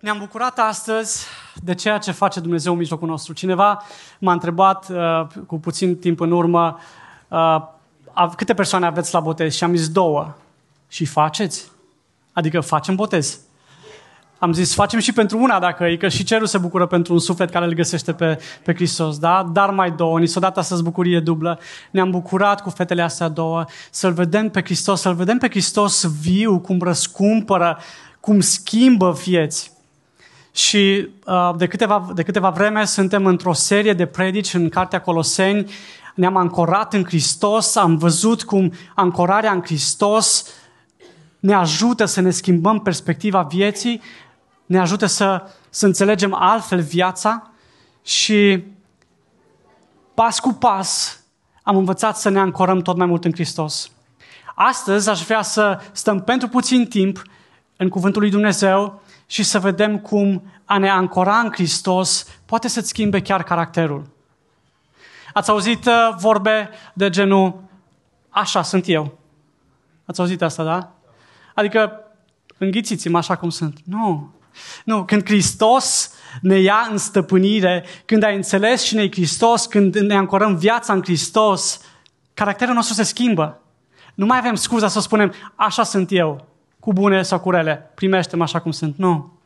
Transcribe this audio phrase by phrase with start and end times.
[0.00, 1.26] Ne-am bucurat astăzi
[1.62, 3.32] de ceea ce face Dumnezeu în mijlocul nostru.
[3.32, 3.82] Cineva
[4.18, 6.78] m-a întrebat uh, cu puțin timp în urmă
[7.28, 10.34] uh, câte persoane aveți la botez și am zis două.
[10.88, 11.70] Și faceți?
[12.32, 13.40] Adică facem botez.
[14.38, 17.18] Am zis, facem și pentru una dacă e, că și cerul se bucură pentru un
[17.18, 19.50] suflet care îl găsește pe, pe Hristos, da?
[19.52, 21.58] Dar mai două, ni s-a dat astăzi bucurie dublă.
[21.90, 26.58] Ne-am bucurat cu fetele astea două, să-L vedem pe Hristos, să-L vedem pe Hristos viu,
[26.58, 27.78] cum răscumpără,
[28.20, 29.78] cum schimbă vieți.
[30.52, 35.70] Și uh, de, câteva, de câteva vreme suntem într-o serie de predici în Cartea Coloseni,
[36.14, 40.44] ne-am ancorat în Hristos, am văzut cum ancorarea în Hristos
[41.38, 44.00] ne ajută să ne schimbăm perspectiva vieții,
[44.66, 47.50] ne ajută să, să înțelegem altfel viața
[48.02, 48.64] și
[50.14, 51.20] pas cu pas
[51.62, 53.90] am învățat să ne ancorăm tot mai mult în Hristos.
[54.54, 57.22] Astăzi aș vrea să stăm pentru puțin timp
[57.76, 62.88] în Cuvântul lui Dumnezeu și să vedem cum a ne ancora în Hristos poate să-ți
[62.88, 64.06] schimbe chiar caracterul.
[65.32, 67.62] Ați auzit uh, vorbe de genul,
[68.28, 69.18] așa sunt eu.
[70.04, 70.92] Ați auzit asta, da?
[71.54, 72.00] Adică,
[72.58, 73.78] înghițiți-mă așa cum sunt.
[73.84, 74.34] Nu.
[74.84, 80.14] Nu, când Hristos ne ia în stăpânire, când ai înțeles cine e Hristos, când ne
[80.14, 81.80] ancorăm viața în Hristos,
[82.34, 83.60] caracterul nostru se schimbă.
[84.14, 86.49] Nu mai avem scuza să spunem, așa sunt eu,
[86.80, 88.96] cu bune sau cu rele, primește-mă așa cum sunt.
[88.96, 89.38] Nu.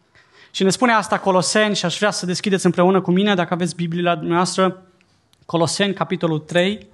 [0.50, 3.74] Și ne spune asta Coloseni și aș vrea să deschideți împreună cu mine, dacă aveți
[3.74, 4.82] Biblia dumneavoastră,
[5.46, 6.86] Coloseni, capitolul 3,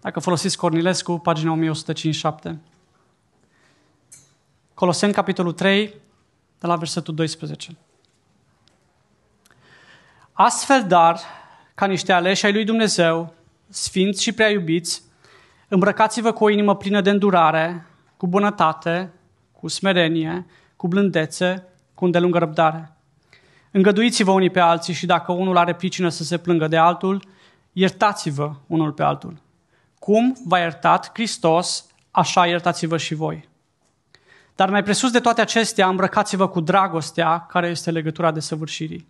[0.00, 2.60] dacă folosiți Cornilescu, pagina 1157.
[4.74, 5.94] Coloseni, capitolul 3,
[6.58, 7.76] de la versetul 12.
[10.32, 11.20] Astfel, dar,
[11.74, 13.34] ca niște aleși ai lui Dumnezeu,
[13.68, 15.02] sfinți și prea iubiți,
[15.68, 17.86] îmbrăcați-vă cu o inimă plină de îndurare,
[18.16, 19.12] cu bunătate,
[19.64, 22.96] cu smerenie, cu blândețe, cu îndelungă răbdare.
[23.70, 27.22] Îngăduiți-vă unii pe alții și dacă unul are pricină să se plângă de altul,
[27.72, 29.42] iertați-vă unul pe altul.
[29.98, 33.48] Cum v-a iertat Hristos, așa iertați-vă și voi.
[34.54, 39.08] Dar mai presus de toate acestea, îmbrăcați-vă cu dragostea, care este legătura de săvârșirii.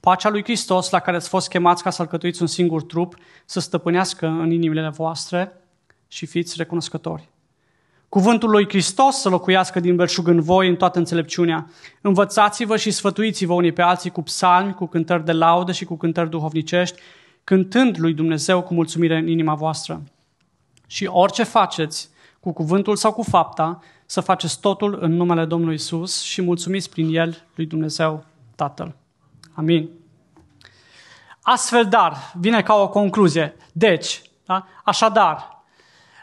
[0.00, 3.60] Pacea lui Hristos, la care ați fost chemați ca să alcătuiți un singur trup, să
[3.60, 5.52] stăpânească în inimile voastre
[6.08, 7.28] și fiți recunoscători.
[8.08, 11.70] Cuvântul lui Hristos să locuiască din belșug în voi în toată înțelepciunea.
[12.00, 16.30] Învățați-vă și sfătuiți-vă unii pe alții cu psalmi, cu cântări de laudă și cu cântări
[16.30, 17.00] duhovnicești,
[17.44, 20.02] cântând lui Dumnezeu cu mulțumire în inima voastră.
[20.86, 22.10] Și orice faceți,
[22.40, 27.14] cu cuvântul sau cu fapta, să faceți totul în numele Domnului Isus și mulțumiți prin
[27.14, 28.24] El lui Dumnezeu
[28.56, 28.94] Tatăl.
[29.54, 29.88] Amin.
[31.42, 33.56] Astfel, dar, vine ca o concluzie.
[33.72, 34.66] Deci, da?
[34.84, 35.57] așadar,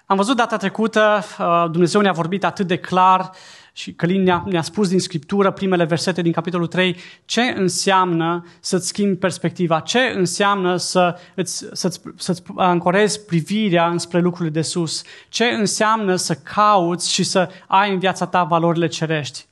[0.05, 3.31] am văzut data trecută, uh, Dumnezeu ne-a vorbit atât de clar
[3.73, 8.87] și Călin ne-a, ne-a spus din Scriptură, primele versete din capitolul 3, ce înseamnă să-ți
[8.87, 15.45] schimbi perspectiva, ce înseamnă să îți, să-ți, să-ți ancorezi privirea înspre lucrurile de sus, ce
[15.45, 19.45] înseamnă să cauți și să ai în viața ta valorile cerești,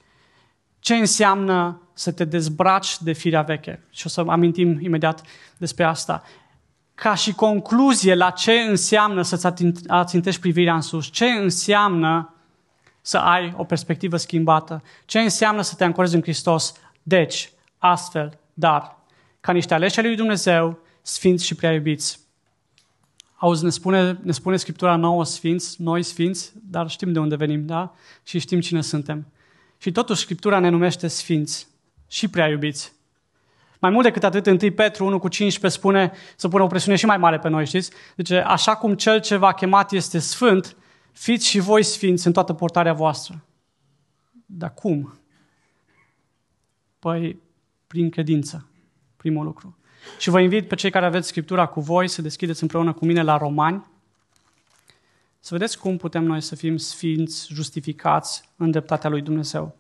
[0.80, 3.84] ce înseamnă să te dezbraci de firea veche.
[3.90, 5.22] Și o să amintim imediat
[5.58, 6.24] despre asta.
[6.96, 9.48] Ca și concluzie la ce înseamnă să-ți
[9.88, 12.34] ațintești privirea în sus, ce înseamnă
[13.02, 14.84] să ai o perspectivă schimbată.
[15.06, 16.74] Ce înseamnă să te ancorezi în Hristos?
[17.04, 18.98] Deci, astfel, dar,
[19.40, 22.20] ca niște aleși lui Dumnezeu, sfinți și prea iubiți.
[23.36, 27.66] Auzi, ne spune, ne spune Scriptura nouă sfinți, noi sfinți, dar știm de unde venim,
[27.66, 27.96] da?
[28.24, 29.28] Și știm cine suntem.
[29.78, 31.68] Și totuși Scriptura ne numește sfinți
[32.08, 32.94] și prea iubiți.
[33.84, 37.06] Mai mult decât atât, 1 Petru 1 cu 15 spune să pună o presiune și
[37.06, 37.92] mai mare pe noi, știți?
[38.16, 40.76] Deci, așa cum cel ce v-a chemat este sfânt,
[41.14, 43.46] Fiți și voi sfinți în toată portarea voastră.
[44.46, 45.20] Dar cum?
[47.00, 47.42] Păi,
[47.88, 48.68] prin credință,
[49.18, 49.78] primul lucru.
[50.20, 53.22] Și vă invit pe cei care aveți Scriptura cu voi să deschideți împreună cu mine
[53.22, 53.86] la Romani,
[55.40, 59.76] să vedeți cum putem noi să fim sfinți, justificați în dreptatea lui Dumnezeu.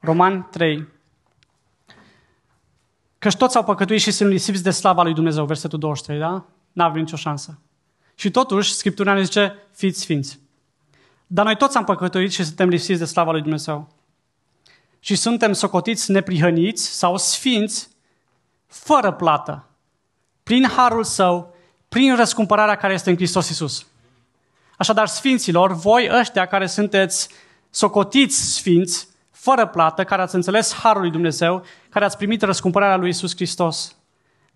[0.00, 0.88] Roman 3.
[3.20, 6.44] Căci toți au păcătuit și sunt lisiți de slava lui Dumnezeu, versetul 23, da?
[6.72, 7.58] N-avem nicio șansă.
[8.14, 10.40] Și totuși, Scriptura ne zice, fiți sfinți.
[11.26, 13.88] Dar noi toți am păcătuit și suntem lipsiți de slava lui Dumnezeu.
[14.98, 17.88] Și suntem socotiți neprihăniți sau sfinți
[18.66, 19.68] fără plată,
[20.42, 21.54] prin harul său,
[21.88, 23.86] prin răscumpărarea care este în Hristos Iisus.
[24.76, 27.28] Așadar, sfinților, voi ăștia care sunteți
[27.70, 29.08] socotiți sfinți,
[29.40, 33.96] fără plată, care ați înțeles harul lui Dumnezeu, care ați primit răscumpărarea lui Iisus Hristos,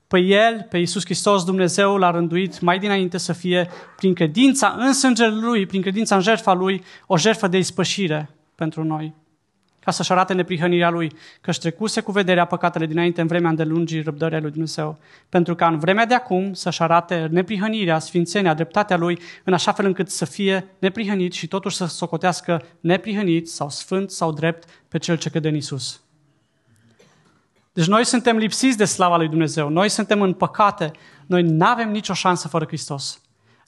[0.06, 4.92] pe El, pe Iisus Hristos, Dumnezeu l-a rânduit mai dinainte să fie, prin credința în
[4.92, 9.14] sângele Lui, prin credința în jertfa Lui, o jertfă de ispășire pentru noi.
[9.84, 11.08] Ca să-și arate neprihănirea lui,
[11.40, 14.98] că își trecuse cu vederea păcatele dinainte în vremea îndelungii răbdării lui Dumnezeu,
[15.28, 19.84] pentru ca în vremea de acum să-și arate neprihănirea, sfințenia, dreptatea lui, în așa fel
[19.84, 25.16] încât să fie neprihănit și totuși să socotească neprihănit sau sfânt sau drept pe cel
[25.16, 26.02] ce crede în Isus.
[27.72, 30.90] Deci noi suntem lipsiți de slava lui Dumnezeu, noi suntem în păcate,
[31.26, 33.23] noi nu avem nicio șansă fără Hristos.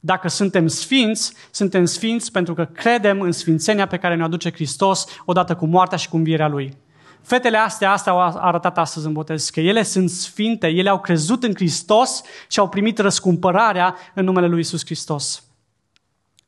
[0.07, 5.07] Dacă suntem sfinți, suntem sfinți pentru că credem în sfințenia pe care ne aduce Hristos
[5.25, 6.77] odată cu moartea și cu învierea Lui.
[7.23, 11.43] Fetele astea, astea au arătat astăzi în botez, că ele sunt sfinte, ele au crezut
[11.43, 15.45] în Hristos și au primit răscumpărarea în numele Lui Isus Hristos.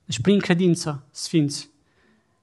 [0.05, 1.69] Deci prin credință, sfinți.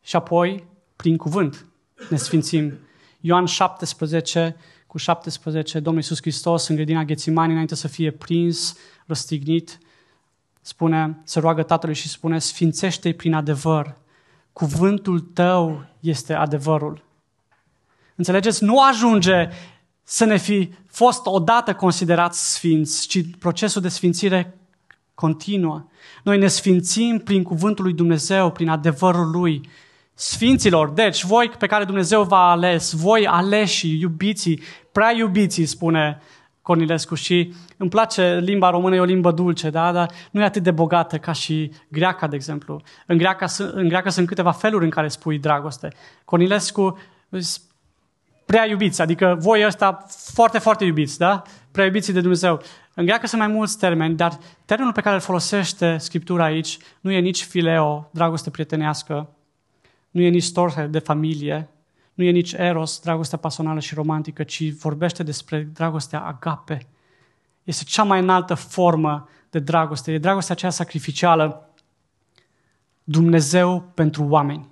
[0.02, 1.66] Și apoi, prin cuvânt,
[2.10, 2.74] ne sfințim.
[3.20, 4.56] Ioan 17,
[4.88, 9.80] cu 17, Domnul Iisus Hristos în grădina Ghețimani, înainte să fie prins, răstignit,
[10.68, 13.96] spune, se roagă Tatălui și spune, sfințește-i prin adevăr.
[14.54, 17.04] Cuvântul tău este adevărul.
[18.16, 18.64] Înțelegeți?
[18.64, 19.50] Nu ajunge
[20.04, 24.58] să ne fi fost odată considerați sfinți, ci procesul de sfințire
[25.14, 25.88] continuă.
[26.24, 29.70] Noi ne sfințim prin cuvântul lui Dumnezeu, prin adevărul lui.
[30.14, 34.62] Sfinților, deci voi pe care Dumnezeu v-a ales, voi aleși, iubiții,
[34.92, 36.22] prea iubiții, spune
[36.66, 39.92] Cornilescu și îmi place limba română, e o limbă dulce, da?
[39.92, 42.82] dar nu e atât de bogată ca și greaca, de exemplu.
[43.06, 45.90] În greaca, în greaca sunt câteva feluri în care spui dragoste.
[46.24, 46.98] Cornilescu
[48.46, 51.42] prea iubiți, adică voi ăsta foarte, foarte iubiți, da?
[51.72, 52.62] Prea iubiții de Dumnezeu.
[52.94, 57.12] În greacă sunt mai mulți termeni, dar termenul pe care îl folosește Scriptura aici nu
[57.12, 59.30] e nici fileo, dragoste prietenească,
[60.12, 61.70] nu e nici storhe de familie,
[62.16, 66.88] nu e nici eros, dragostea pasională și romantică, ci vorbește despre dragostea agape.
[67.64, 70.12] Este cea mai înaltă formă de dragoste.
[70.12, 71.70] E dragostea aceea sacrificială.
[73.04, 74.68] Dumnezeu pentru oameni.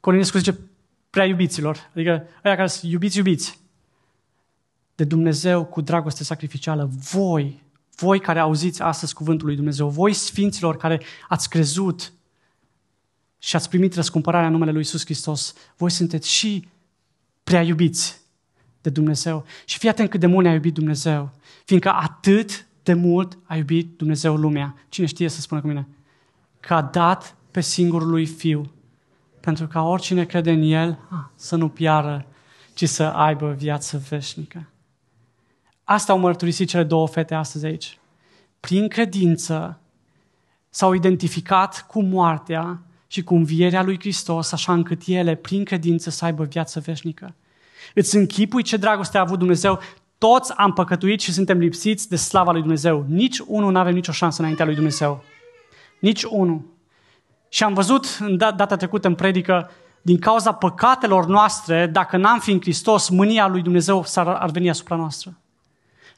[0.00, 0.58] Corinescu zice
[1.10, 2.10] prea iubiților, adică
[2.42, 3.60] aia care sunt iubiți, iubiți.
[4.94, 6.90] De Dumnezeu cu dragoste sacrificială.
[7.10, 7.62] Voi,
[7.96, 12.12] voi care auziți astăzi cuvântul lui Dumnezeu, voi sfinților care ați crezut
[13.38, 16.68] și ați primit răscumpărarea în numele Lui Iisus Hristos, voi sunteți și
[17.44, 18.20] prea iubiți
[18.80, 19.44] de Dumnezeu.
[19.64, 21.30] Și fii atent cât de mult ne-a iubit Dumnezeu,
[21.64, 24.74] fiindcă atât de mult a iubit Dumnezeu lumea.
[24.88, 25.88] Cine știe să spună cu mine?
[26.60, 28.72] Că a dat pe singurul lui Fiu,
[29.40, 30.98] pentru ca oricine crede în El
[31.34, 32.26] să nu piară,
[32.74, 34.68] ci să aibă viață veșnică.
[35.84, 37.98] Asta au mărturisit cele două fete astăzi aici.
[38.60, 39.80] Prin credință
[40.68, 46.24] s-au identificat cu moartea și cu învierea lui Hristos, așa încât ele, prin credință, să
[46.24, 47.34] aibă viață veșnică.
[47.94, 49.80] Îți închipui ce dragoste a avut Dumnezeu?
[50.18, 53.04] Toți am păcătuit și suntem lipsiți de slava lui Dumnezeu.
[53.08, 55.24] Nici unul nu avem nicio șansă înaintea lui Dumnezeu.
[56.00, 56.60] Nici unul.
[57.48, 59.70] Și am văzut în data trecută în predică,
[60.02, 64.68] din cauza păcatelor noastre, dacă n-am fi în Hristos, mânia lui Dumnezeu s-ar, ar veni
[64.68, 65.38] asupra noastră.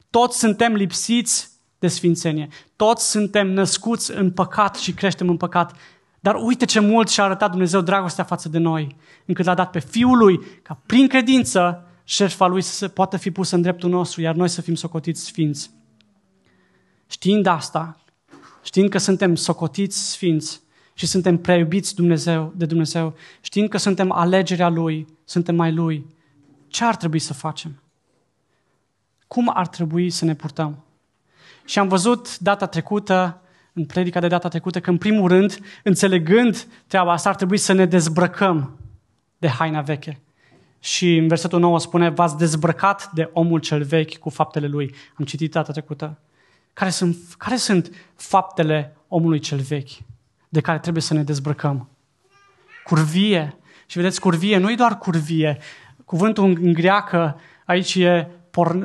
[0.09, 1.49] Toți suntem lipsiți
[1.79, 2.47] de sfințenie.
[2.75, 5.75] Toți suntem născuți în păcat și creștem în păcat.
[6.23, 8.95] Dar uite ce mult și-a arătat Dumnezeu dragostea față de noi,
[9.25, 13.55] încât l-a dat pe Fiul Lui, ca prin credință șerfa Lui să poată fi pusă
[13.55, 15.71] în dreptul nostru, iar noi să fim socotiți sfinți.
[17.07, 17.97] Știind asta,
[18.63, 20.61] știind că suntem socotiți sfinți
[20.93, 26.05] și suntem preiubiți Dumnezeu, de Dumnezeu, știind că suntem alegerea Lui, suntem mai Lui,
[26.67, 27.81] ce ar trebui să facem?
[29.27, 30.83] Cum ar trebui să ne purtăm?
[31.65, 33.41] Și am văzut data trecută
[33.73, 37.73] în predica de data trecută că, în primul rând, înțelegând treaba asta, ar trebui să
[37.73, 38.79] ne dezbrăcăm
[39.37, 40.21] de haina veche.
[40.79, 44.95] Și în versetul 9 spune, v-ați dezbrăcat de omul cel vechi cu faptele lui.
[45.13, 46.19] Am citit data trecută.
[46.73, 49.89] Care sunt, care sunt faptele omului cel vechi
[50.49, 51.89] de care trebuie să ne dezbrăcăm?
[52.83, 53.55] Curvie.
[53.85, 55.57] Și vedeți, curvie nu e doar curvie.
[56.05, 58.27] Cuvântul în greacă aici e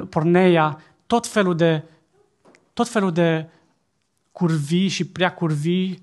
[0.08, 1.82] porneia, tot felul de,
[2.72, 3.48] tot felul de
[4.36, 6.02] curvii și prea curvii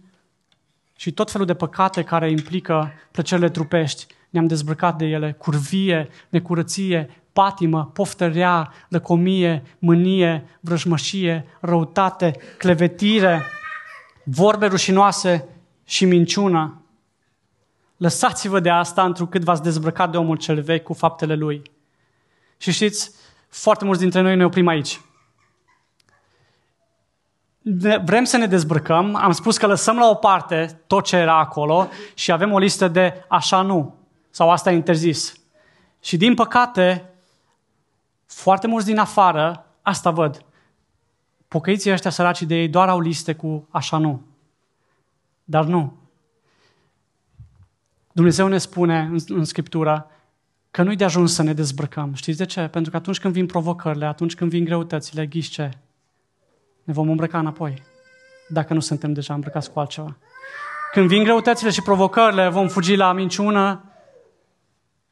[0.95, 4.05] și tot felul de păcate care implică plăcerile trupești.
[4.29, 5.31] Ne-am dezbrăcat de ele.
[5.31, 13.43] Curvie, necurăție, patimă, poftărea, lăcomie, mânie, vrăjmășie, răutate, clevetire,
[14.23, 15.47] vorbe rușinoase
[15.85, 16.81] și minciună.
[17.97, 21.61] Lăsați-vă de asta întrucât v-ați dezbrăcat de omul cel vechi cu faptele lui.
[22.57, 23.11] Și știți,
[23.49, 24.99] foarte mulți dintre noi ne oprim aici
[28.03, 31.87] vrem să ne dezbrăcăm, am spus că lăsăm la o parte tot ce era acolo
[32.13, 33.95] și avem o listă de așa nu,
[34.29, 35.39] sau asta e interzis.
[36.01, 37.09] Și din păcate,
[38.25, 40.45] foarte mulți din afară, asta văd.
[41.47, 44.21] Pocăiții ăștia săraci de ei doar au liste cu așa nu.
[45.43, 45.97] Dar nu.
[48.11, 50.07] Dumnezeu ne spune în, în Scriptură
[50.71, 52.13] că nu-i de ajuns să ne dezbrăcăm.
[52.13, 52.67] Știți de ce?
[52.67, 55.71] Pentru că atunci când vin provocările, atunci când vin greutățile, ghiși ce?
[56.83, 57.83] Ne vom îmbrăca înapoi,
[58.47, 60.17] dacă nu suntem deja îmbrăcați cu altceva.
[60.91, 63.83] Când vin greutățile și provocările, vom fugi la minciună,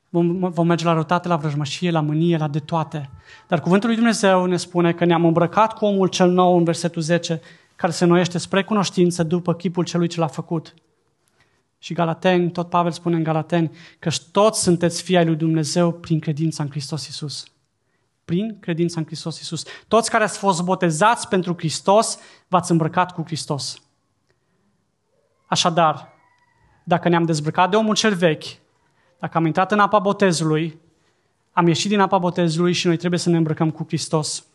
[0.10, 3.10] vom, vom merge la răutate, la vrăjmășie, la mânie, la de toate.
[3.48, 7.02] Dar cuvântul lui Dumnezeu ne spune că ne-am îmbrăcat cu omul cel nou în versetul
[7.02, 7.42] 10,
[7.76, 10.74] care se noiește spre cunoștință după chipul celui ce l-a făcut.
[11.78, 16.20] Și Galateni, tot Pavel spune în Galateni, că toți sunteți fii ai lui Dumnezeu prin
[16.20, 17.46] credința în Hristos Iisus.
[18.32, 19.64] Prin credința în Hristos Iisus.
[19.88, 23.82] Toți care ați fost botezați pentru Hristos, v-ați îmbrăcat cu Hristos.
[25.46, 26.14] Așadar,
[26.84, 28.44] dacă ne-am dezbrăcat de omul cel vechi,
[29.20, 30.80] dacă am intrat în apa botezului,
[31.52, 34.46] am ieșit din apa botezului și noi trebuie să ne îmbrăcăm cu Hristos.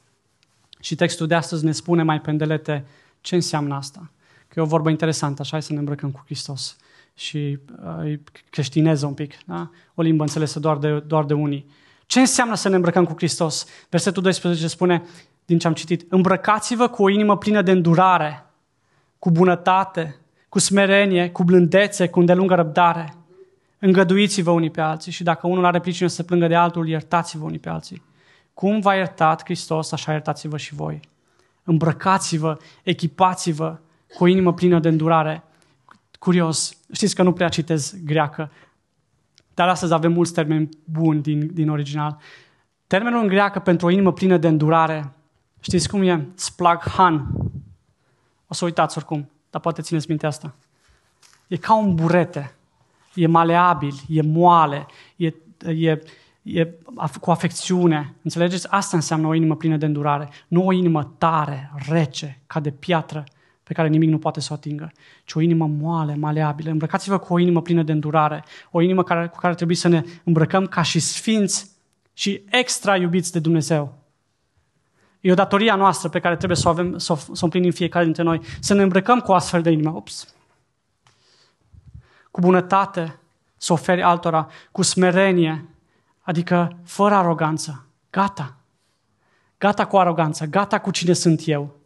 [0.80, 2.86] Și textul de astăzi ne spune mai pendelete
[3.20, 4.10] ce înseamnă asta.
[4.48, 6.76] Că e o vorbă interesantă, așa, să ne îmbrăcăm cu Hristos.
[7.14, 7.58] Și
[8.04, 8.18] uh,
[8.50, 9.70] creștineză un pic, da?
[9.94, 11.66] o limbă înțelesă doar de, doar de unii.
[12.06, 13.66] Ce înseamnă să ne îmbrăcăm cu Hristos?
[13.90, 15.02] Versetul 12 spune,
[15.44, 18.46] din ce am citit, îmbrăcați-vă cu o inimă plină de îndurare,
[19.18, 20.16] cu bunătate,
[20.48, 23.14] cu smerenie, cu blândețe, cu îndelungă răbdare.
[23.78, 27.58] Îngăduiți-vă unii pe alții și dacă unul are pricină să plângă de altul, iertați-vă unii
[27.58, 28.02] pe alții.
[28.54, 31.00] Cum v-a iertat Hristos, așa iertați-vă și voi.
[31.64, 33.78] Îmbrăcați-vă, echipați-vă
[34.16, 35.42] cu o inimă plină de îndurare.
[36.18, 38.50] Curios, știți că nu prea citez greacă,
[39.56, 42.18] dar astăzi avem mulți termeni buni din, din original.
[42.86, 45.12] Termenul în greacă pentru o inimă plină de îndurare,
[45.60, 46.28] știți cum e?
[46.34, 47.28] Splaghan.
[48.46, 50.54] O să uitați oricum, dar poate țineți minte asta.
[51.46, 52.54] E ca un burete.
[53.14, 54.86] E maleabil, e moale,
[55.16, 55.34] e,
[55.66, 56.02] e,
[56.42, 56.68] e
[57.20, 58.14] cu afecțiune.
[58.22, 58.70] Înțelegeți?
[58.70, 60.28] Asta înseamnă o inimă plină de îndurare.
[60.48, 63.24] Nu o inimă tare, rece, ca de piatră,
[63.66, 64.92] pe care nimic nu poate să o atingă,
[65.24, 66.70] ci o inimă moale, maleabilă.
[66.70, 70.04] Îmbrăcați-vă cu o inimă plină de îndurare, o inimă care, cu care trebuie să ne
[70.24, 71.70] îmbrăcăm ca și sfinți
[72.12, 73.98] și extra iubiți de Dumnezeu.
[75.20, 77.70] E o datoria noastră pe care trebuie să o, avem, să o, să o împlinim
[77.70, 79.90] fiecare dintre noi, să ne îmbrăcăm cu o astfel de inimă.
[79.90, 80.34] Ups.
[82.30, 83.18] Cu bunătate,
[83.56, 85.68] să oferi altora, cu smerenie,
[86.20, 87.86] adică fără aroganță.
[88.10, 88.56] Gata.
[89.58, 91.84] Gata cu aroganță, gata cu cine sunt eu.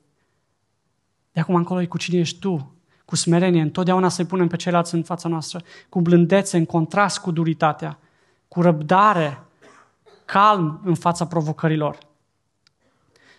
[1.32, 4.94] De acum încolo e cu cine ești tu, cu smerenie, întotdeauna să-i punem pe ceilalți
[4.94, 7.98] în fața noastră, cu blândețe, în contrast cu duritatea,
[8.48, 9.42] cu răbdare,
[10.24, 11.98] calm în fața provocărilor.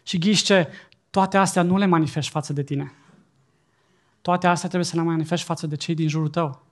[0.03, 0.69] Și ghiște,
[1.09, 2.93] toate astea nu le manifesti față de tine.
[4.21, 6.65] Toate astea trebuie să le manifesti față de cei din jurul tău.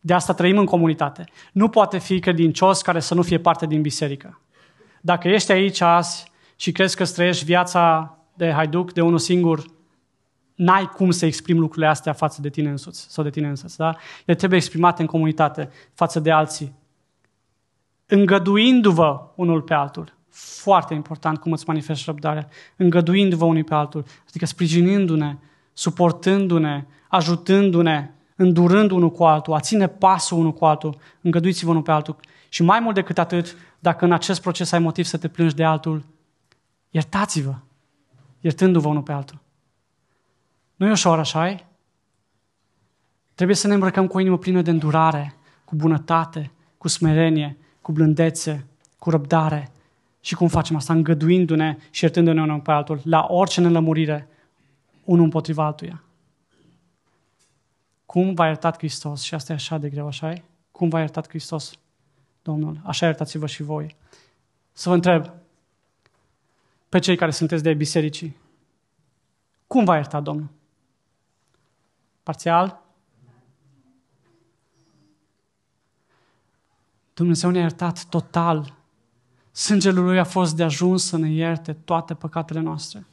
[0.00, 1.24] De asta trăim în comunitate.
[1.52, 4.40] Nu poate fi credincios care să nu fie parte din biserică.
[5.00, 9.64] Dacă ești aici azi și crezi că trăiești viața de haiduc, de unul singur,
[10.58, 13.76] n-ai cum să exprimi lucrurile astea față de tine însuți sau de tine însuți.
[13.76, 13.96] Da?
[14.24, 16.72] Le trebuie exprimate în comunitate față de alții.
[18.06, 20.16] Îngăduindu-vă unul pe altul.
[20.30, 22.48] Foarte important cum îți manifesti răbdarea.
[22.76, 24.04] Îngăduindu-vă unul pe altul.
[24.28, 25.36] Adică sprijinindu-ne,
[25.72, 31.90] suportându-ne, ajutându-ne, îndurând unul cu altul, a ține pasul unul cu altul, îngăduiți-vă unul pe
[31.90, 32.16] altul.
[32.48, 35.64] Și mai mult decât atât, dacă în acest proces ai motiv să te plângi de
[35.64, 36.04] altul,
[36.90, 37.54] iertați-vă,
[38.40, 39.38] iertându-vă unul pe altul.
[40.78, 41.64] Nu e ușor, așa -i?
[43.34, 47.92] Trebuie să ne îmbrăcăm cu o inimă plină de îndurare, cu bunătate, cu smerenie, cu
[47.92, 48.66] blândețe,
[48.98, 49.72] cu răbdare.
[50.20, 50.92] Și cum facem asta?
[50.92, 54.28] Îngăduindu-ne și iertându-ne unul pe altul, la orice nelămurire,
[55.04, 56.02] unul împotriva altuia.
[58.06, 59.22] Cum v-a iertat Hristos?
[59.22, 60.42] Și asta e așa de greu, așa -i?
[60.70, 61.72] Cum v-a iertat Hristos,
[62.42, 62.80] Domnul?
[62.84, 63.96] Așa iertați-vă și voi.
[64.72, 65.30] Să vă întreb,
[66.88, 68.36] pe cei care sunteți de bisericii,
[69.66, 70.56] cum v-a iertat Domnul?
[72.28, 72.80] Parțial?
[77.14, 78.74] Dumnezeu ne-a iertat total.
[79.52, 83.06] Sângele Lui a fost de ajuns să ne ierte toate păcatele noastre.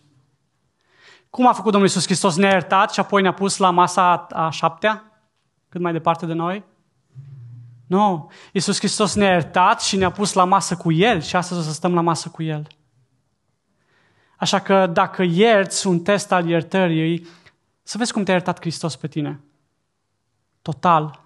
[1.29, 2.35] Cum a făcut Domnul Iisus Hristos?
[2.35, 5.21] Ne-a iertat și apoi ne-a pus la masa a șaptea?
[5.69, 6.63] Cât mai departe de noi?
[7.87, 8.31] Nu.
[8.51, 11.71] Iisus Hristos ne-a iertat și ne-a pus la masă cu El și astăzi o să
[11.71, 12.67] stăm la masă cu El.
[14.37, 17.27] Așa că dacă ierți un test al iertării,
[17.87, 19.39] să vezi cum te-a iertat Hristos pe tine.
[20.61, 21.19] Total.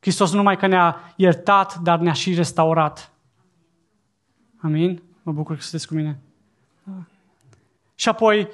[0.00, 3.10] Hristos nu numai că ne-a iertat, dar ne-a și restaurat.
[4.62, 5.02] Amin?
[5.22, 6.18] Mă bucur că sunteți cu mine.
[6.82, 6.92] Da.
[7.94, 8.48] Și apoi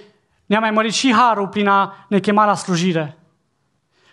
[0.47, 3.19] ne-a mai mărit și harul prin a ne chema la slujire.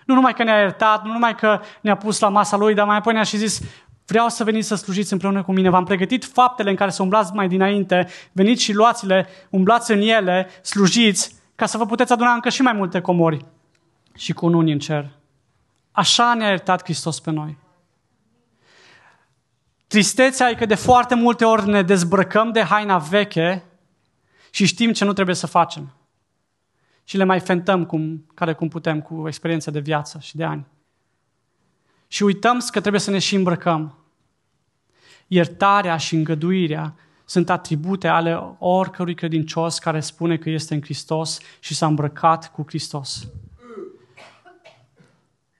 [0.06, 2.98] Nu numai că ne-a iertat, nu numai că ne-a pus la masa lui, dar mai
[2.98, 3.62] apoi ne-a și zis,
[4.06, 5.70] vreau să veniți să slujiți împreună cu mine.
[5.70, 10.50] V-am pregătit faptele în care să umblați mai dinainte, veniți și luați-le, umblați în ele,
[10.62, 13.46] slujiți, ca să vă puteți aduna încă și mai multe comori
[14.16, 15.10] și cu unii în cer.
[15.92, 17.58] Așa ne-a iertat Hristos pe noi.
[19.88, 23.64] Tristețea e că de foarte multe ori ne dezbrăcăm de haina veche
[24.50, 25.94] și știm ce nu trebuie să facem.
[27.04, 30.66] Și le mai fentăm cum, care cum putem cu experiența de viață și de ani.
[32.08, 33.98] Și uităm că trebuie să ne și îmbrăcăm.
[35.28, 36.96] Iertarea și îngăduirea
[37.32, 42.64] sunt atribute ale oricărui credincios care spune că este în Hristos și s-a îmbrăcat cu
[42.68, 43.28] Hristos.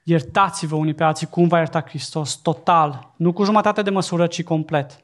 [0.04, 4.44] Iertați-vă unii pe alții cum va ierta Hristos, total, nu cu jumătate de măsură, ci
[4.44, 5.04] complet.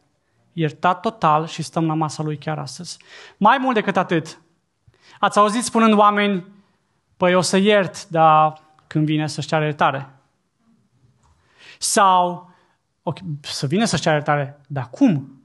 [0.53, 2.97] Iertat total și stăm la masa Lui chiar astăzi.
[3.37, 4.41] Mai mult decât atât,
[5.19, 6.45] ați auzit spunând oameni,
[7.17, 10.09] păi o să iert, dar când vine să-și ceară iertare.
[11.79, 12.49] Sau,
[13.03, 15.41] okay, să vină să-și ceară iertare, dar cum?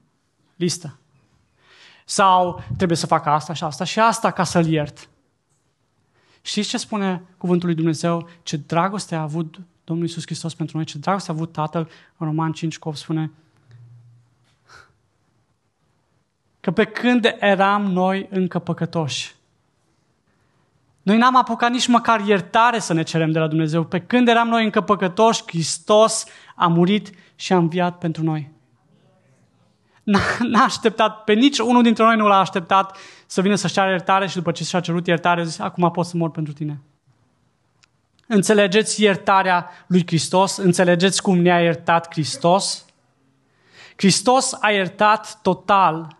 [0.55, 0.97] Listă.
[2.05, 5.09] Sau trebuie să facă asta și asta și asta ca să-l iert.
[6.41, 8.29] Știți ce spune cuvântul lui Dumnezeu?
[8.43, 12.27] Ce dragoste a avut Domnul Iisus Hristos pentru noi, ce dragoste a avut Tatăl în
[12.27, 13.31] Roman 5 cu 8 spune
[16.59, 19.35] că pe când eram noi încă păcătoși,
[21.01, 23.83] noi n-am apucat nici măcar iertare să ne cerem de la Dumnezeu.
[23.83, 28.52] Pe când eram noi încă păcătoși, Hristos a murit și a înviat pentru noi.
[30.03, 34.27] N-a așteptat, pe nici unul dintre noi nu l-a așteptat să vină să-și ceară iertare
[34.27, 36.81] și după ce și-a cerut iertare, a zis, acum pot să mor pentru tine.
[38.27, 40.57] Înțelegeți iertarea lui Hristos?
[40.57, 42.85] Înțelegeți cum ne-a iertat Hristos?
[43.95, 46.17] Hristos a iertat total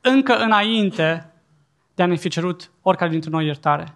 [0.00, 1.30] încă înainte
[1.94, 3.92] de a ne fi cerut oricare dintre noi iertare.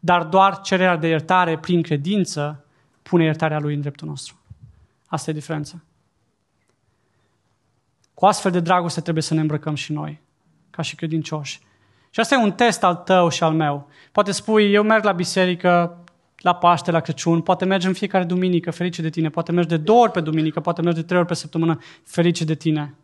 [0.00, 2.64] Dar doar cererea de iertare prin credință
[3.02, 4.36] pune iertarea lui în dreptul nostru.
[5.06, 5.74] Asta e diferența.
[8.22, 10.20] Cu astfel de dragoste trebuie să ne îmbrăcăm și noi,
[10.70, 11.60] ca și credincioși.
[12.10, 13.88] Și asta e un test al tău și al meu.
[14.12, 15.98] Poate spui, eu merg la biserică,
[16.36, 19.76] la Paște, la Crăciun, poate mergi în fiecare duminică, ferice de tine, poate mergi de
[19.76, 22.94] două ori pe duminică, poate mergi de trei ori pe săptămână, ferice de tine.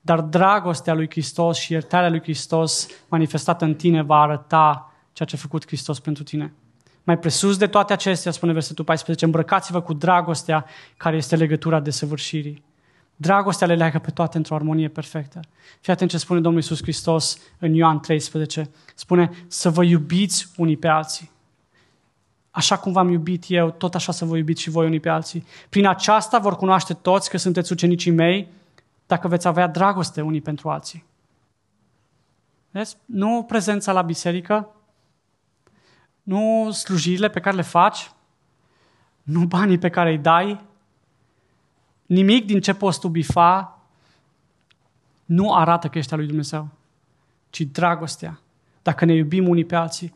[0.00, 5.36] Dar dragostea lui Hristos și iertarea lui Hristos manifestată în tine va arăta ceea ce
[5.36, 6.52] a făcut Hristos pentru tine.
[7.02, 11.90] Mai presus de toate acestea, spune versetul 14, îmbrăcați-vă cu dragostea care este legătura de
[11.90, 12.68] săvârșirii.
[13.20, 15.40] Dragostea le leagă pe toate într-o armonie perfectă.
[15.80, 18.70] Fii atent ce spune Domnul Iisus Hristos în Ioan 13.
[18.94, 21.30] Spune să vă iubiți unii pe alții.
[22.50, 25.44] Așa cum v-am iubit eu, tot așa să vă iubiți și voi unii pe alții.
[25.68, 28.48] Prin aceasta vor cunoaște toți că sunteți ucenicii mei,
[29.06, 31.04] dacă veți avea dragoste unii pentru alții.
[32.70, 32.96] Vezi?
[33.04, 34.68] Nu prezența la biserică,
[36.22, 38.10] nu slujirile pe care le faci,
[39.22, 40.68] nu banii pe care îi dai,
[42.10, 43.78] nimic din ce poți tu bifa
[45.24, 46.68] nu arată că ești al lui Dumnezeu,
[47.50, 48.40] ci dragostea.
[48.82, 50.14] Dacă ne iubim unii pe alții,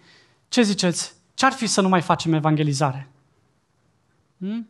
[0.49, 1.15] ce ziceți?
[1.35, 3.09] Ce ar fi să nu mai facem evangelizare?
[4.39, 4.69] Hmm?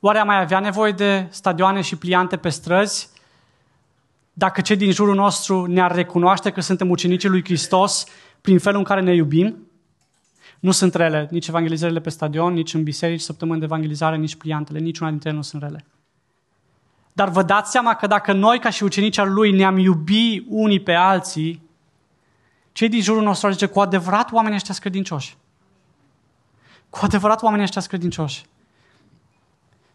[0.00, 3.08] Oare am mai avea nevoie de stadioane și pliante pe străzi
[4.32, 8.04] dacă cei din jurul nostru ne-ar recunoaște că suntem ucenicii lui Hristos
[8.40, 9.68] prin felul în care ne iubim?
[10.64, 14.78] Nu sunt rele, nici evangelizările pe stadion, nici în biserici, săptămâni de evangelizare, nici pliantele,
[14.78, 15.84] niciuna dintre ele nu sunt rele.
[17.12, 20.80] Dar vă dați seama că dacă noi, ca și ucenici al lui, ne-am iubi unii
[20.80, 21.62] pe alții,
[22.72, 25.36] cei din jurul nostru ar zice, cu adevărat oamenii ăștia credincioși.
[26.90, 28.44] Cu adevărat oamenii ăștia credincioși.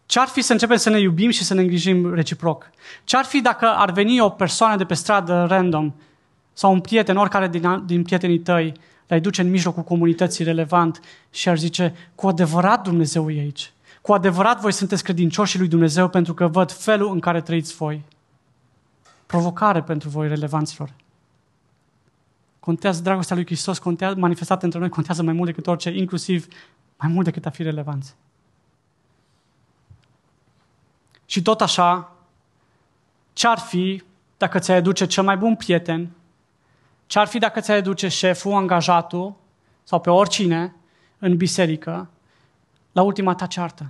[0.06, 2.70] Ce-ar fi să începem să ne iubim și să ne îngrijim reciproc?
[3.04, 5.92] Ce-ar fi dacă ar veni o persoană de pe stradă random
[6.52, 8.74] sau un prieten, oricare din, din prietenii tăi,
[9.10, 13.72] le-ai duce în mijlocul comunității relevant și ar zice, cu adevărat Dumnezeu e aici.
[14.02, 18.04] Cu adevărat voi sunteți credincioși lui Dumnezeu pentru că văd felul în care trăiți voi.
[19.26, 20.92] Provocare pentru voi, relevanților.
[22.60, 26.46] Contează dragostea lui Hristos, contează, manifestată între noi, contează mai mult decât orice, inclusiv
[26.96, 28.14] mai mult decât a fi relevanți.
[31.26, 32.16] Și tot așa,
[33.32, 34.02] ce-ar fi
[34.36, 36.10] dacă ți-ai aduce cel mai bun prieten,
[37.10, 39.34] ce-ar fi dacă ți-ai aduce șeful, angajatul
[39.82, 40.74] sau pe oricine
[41.18, 42.08] în biserică
[42.92, 43.86] la ultima ta ceartă?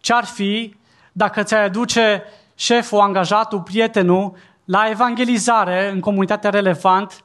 [0.00, 0.76] Ce-ar fi
[1.12, 2.22] dacă ți-ai aduce
[2.54, 7.24] șeful, angajatul, prietenul la evangelizare în comunitatea relevant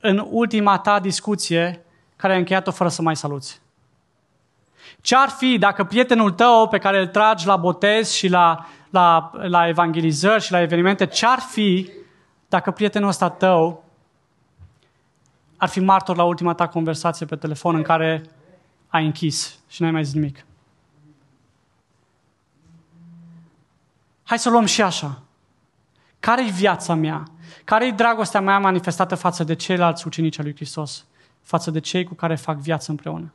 [0.00, 1.84] în ultima ta discuție
[2.16, 3.60] care ai încheiat-o fără să mai saluți?
[5.00, 9.68] Ce-ar fi dacă prietenul tău pe care îl tragi la botez și la, la, la
[9.68, 11.90] evangelizări și la evenimente, ce-ar fi
[12.48, 13.84] dacă prietenul ăsta tău
[15.56, 18.22] ar fi martor la ultima ta conversație pe telefon în care
[18.88, 20.44] ai închis și n-ai mai zis nimic?
[24.24, 25.22] Hai să luăm și așa.
[26.20, 27.22] Care-i viața mea?
[27.64, 31.06] Care-i dragostea mea manifestată față de ceilalți ucenici al lui Hristos?
[31.46, 33.32] față de cei cu care fac viață împreună.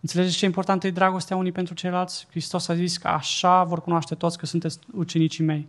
[0.00, 2.26] Înțelegeți ce importantă e dragostea unii pentru ceilalți?
[2.30, 5.68] Hristos a zis că așa vor cunoaște toți că sunteți ucenicii mei.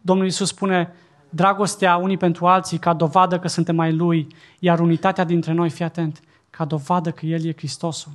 [0.00, 0.92] Domnul Iisus spune,
[1.28, 4.26] dragostea unii pentru alții ca dovadă că suntem mai Lui,
[4.58, 8.12] iar unitatea dintre noi, fii atent, ca dovadă că El e Hristosul.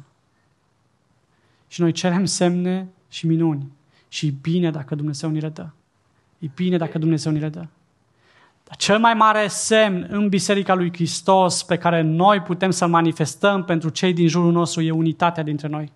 [1.67, 3.71] Și noi cerem semne și minuni.
[4.07, 5.67] Și e bine dacă Dumnezeu ni le dă.
[6.39, 7.65] E bine dacă Dumnezeu ni le dă.
[8.63, 13.63] Dar cel mai mare semn în Biserica lui Hristos pe care noi putem să manifestăm
[13.63, 15.91] pentru cei din jurul nostru e unitatea dintre noi.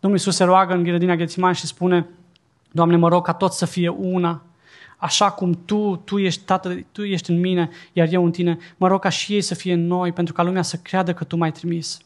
[0.00, 2.08] Domnul Iisus se roagă în grădina Ghețiman și spune,
[2.72, 4.42] Doamne, mă rog ca tot să fie una,
[4.96, 8.58] așa cum Tu, Tu ești, Tată, Tu ești în mine, iar eu în Tine.
[8.76, 11.24] Mă rog ca și ei să fie în noi, pentru ca lumea să creadă că
[11.24, 11.98] Tu m-ai trimis.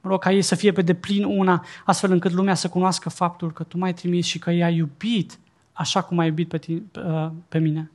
[0.00, 3.52] Mă rog ca ei să fie pe deplin una, astfel încât lumea să cunoască faptul
[3.52, 5.38] că Tu m-ai trimis și că i-ai iubit
[5.72, 7.90] așa cum ai iubit pe, tine, uh, pe mine.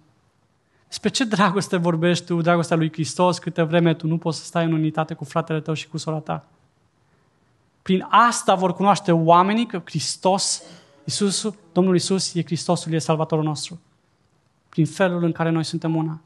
[0.87, 4.65] Despre ce dragoste vorbești tu, dragostea lui Hristos, câte vreme tu nu poți să stai
[4.65, 6.45] în unitate cu fratele tău și cu sora ta?
[7.81, 10.63] Prin asta vor cunoaște oamenii că Hristos,
[11.03, 13.79] Iisus, Domnul Iisus e Hristosul, e Salvatorul nostru.
[14.69, 16.21] Prin felul în care noi suntem una.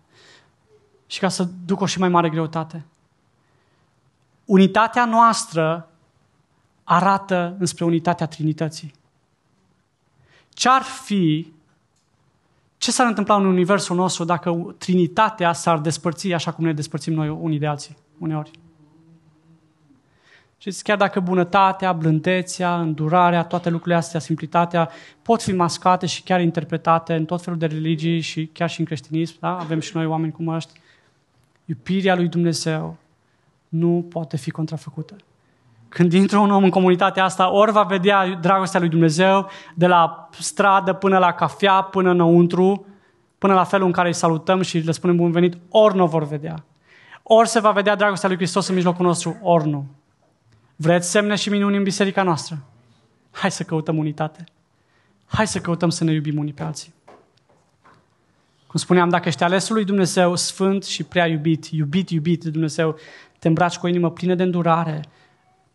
[1.07, 2.85] Și ca să duc o și mai mare greutate.
[4.45, 5.89] Unitatea noastră
[6.83, 8.93] arată înspre unitatea Trinității.
[10.49, 11.53] Ce-ar fi,
[12.77, 17.29] ce s-ar întâmpla în universul nostru dacă Trinitatea s-ar despărți așa cum ne despărțim noi
[17.29, 18.51] unii de alții, uneori?
[20.57, 24.89] Și chiar dacă bunătatea, blândețea, îndurarea, toate lucrurile astea, simplitatea,
[25.21, 28.85] pot fi mascate și chiar interpretate în tot felul de religii și chiar și în
[28.85, 29.57] creștinism, da?
[29.57, 30.81] avem și noi oameni cum ăștia,
[31.65, 32.97] iubirea lui Dumnezeu
[33.69, 35.15] nu poate fi contrafăcută.
[35.89, 40.29] Când intră un om în comunitatea asta, ori va vedea dragostea lui Dumnezeu de la
[40.39, 42.85] stradă până la cafea, până înăuntru,
[43.37, 46.27] până la felul în care îi salutăm și le spunem bun venit, ori nu vor
[46.27, 46.63] vedea.
[47.23, 49.85] Ori se va vedea dragostea lui Hristos în mijlocul nostru, ori nu.
[50.75, 52.63] Vreți semne și minuni în biserica noastră?
[53.31, 54.43] Hai să căutăm unitate.
[55.25, 56.93] Hai să căutăm să ne iubim unii pe alții.
[58.67, 62.97] Cum spuneam, dacă ești alesul lui Dumnezeu, sfânt și prea iubit, iubit, iubit de Dumnezeu,
[63.39, 65.03] te îmbraci cu o inimă plină de îndurare,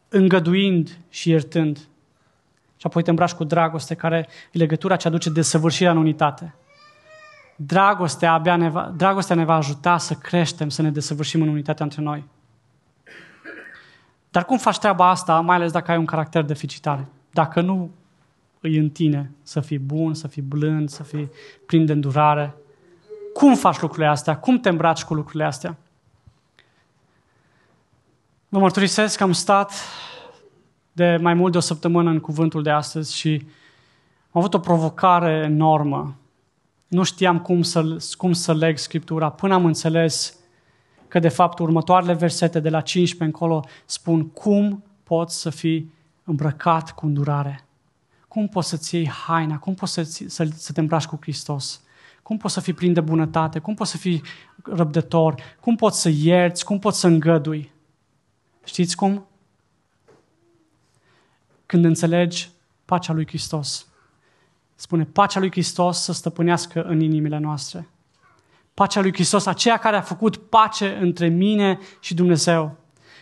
[0.09, 1.77] îngăduind și iertând.
[2.77, 6.55] Și apoi te îmbraci cu dragoste, care e legătura ce aduce desăvârșirea în unitate.
[7.57, 11.85] Dragostea, abia ne va, dragostea ne va ajuta să creștem, să ne desăvârșim în unitatea
[11.85, 12.25] între noi.
[14.31, 17.05] Dar cum faci treaba asta, mai ales dacă ai un caracter deficitar?
[17.31, 17.91] Dacă nu
[18.61, 21.31] îi în tine să fii bun, să fii blând, să fii
[21.67, 22.55] plin de îndurare.
[23.35, 24.39] Cum faci lucrurile astea?
[24.39, 25.77] Cum te îmbraci cu lucrurile astea?
[28.49, 29.73] Vă mărturisesc că am stat
[30.93, 33.47] de mai mult de o săptămână în cuvântul de astăzi și
[34.31, 36.15] am avut o provocare enormă.
[36.87, 40.40] Nu știam cum să, cum să leg Scriptura până am înțeles
[41.11, 45.93] că de fapt următoarele versete de la 15 încolo spun cum poți să fii
[46.25, 47.65] îmbrăcat cu îndurare.
[48.29, 49.59] Cum poți să-ți iei haina?
[49.59, 51.83] Cum poți să, să, să te îmbraci cu Hristos?
[52.23, 53.59] Cum poți să fii plin de bunătate?
[53.59, 54.23] Cum poți să fii
[54.63, 55.35] răbdător?
[55.61, 56.65] Cum poți să ierți?
[56.65, 57.73] Cum poți să îngădui?
[58.65, 59.27] Știți cum?
[61.67, 62.51] Când înțelegi
[62.85, 63.87] pacea lui Hristos.
[64.75, 67.89] Spune, pacea lui Hristos să stăpânească în inimile noastre.
[68.81, 72.77] Pacea lui Hristos, aceea care a făcut pace între mine și Dumnezeu.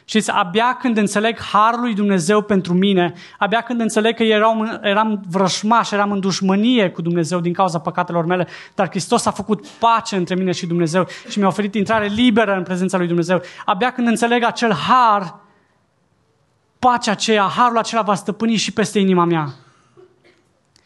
[0.04, 5.22] Știți, abia când înțeleg harul lui Dumnezeu pentru mine, abia când înțeleg că eram, eram
[5.28, 10.16] vrășmaș, eram în dușmănie cu Dumnezeu din cauza păcatelor mele, dar Hristos a făcut pace
[10.16, 13.40] între mine și Dumnezeu și mi-a oferit intrare liberă în prezența lui Dumnezeu.
[13.64, 15.34] Abia când înțeleg acel har,
[16.78, 19.48] pacea aceea, harul acela va stăpâni și peste inima mea.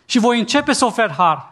[0.04, 1.51] Și voi începe să ofer har.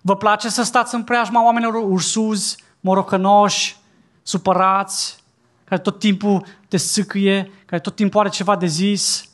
[0.00, 3.76] Vă place să stați în preajma oamenilor ursuzi, morocănoși,
[4.22, 5.22] supărați,
[5.64, 9.28] care tot timpul te sâcâie, care tot timpul are ceva de zis,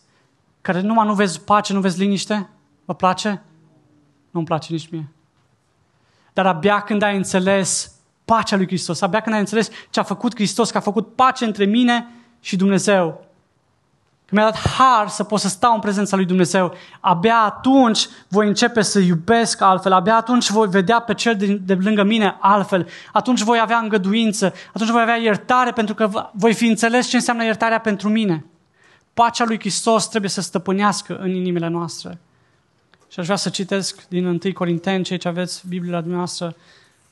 [0.60, 2.48] care numai nu vezi pace, nu vezi liniște?
[2.84, 3.42] Vă place?
[4.30, 5.08] Nu-mi place nici mie.
[6.32, 10.34] Dar abia când ai înțeles pacea lui Hristos, abia când ai înțeles ce a făcut
[10.34, 12.06] Hristos, că a făcut pace între mine
[12.40, 13.25] și Dumnezeu,
[14.26, 18.46] că mi-a dat har să pot să stau în prezența lui Dumnezeu, abia atunci voi
[18.46, 22.88] începe să iubesc altfel, abia atunci voi vedea pe cel de, de lângă mine altfel,
[23.12, 27.44] atunci voi avea îngăduință, atunci voi avea iertare pentru că voi fi înțeles ce înseamnă
[27.44, 28.44] iertarea pentru mine.
[29.14, 32.18] Pacea lui Hristos trebuie să stăpânească în inimile noastre.
[33.08, 36.54] Și aș vrea să citesc din 1 Corinteni, cei ce aveți Biblia dumneavoastră,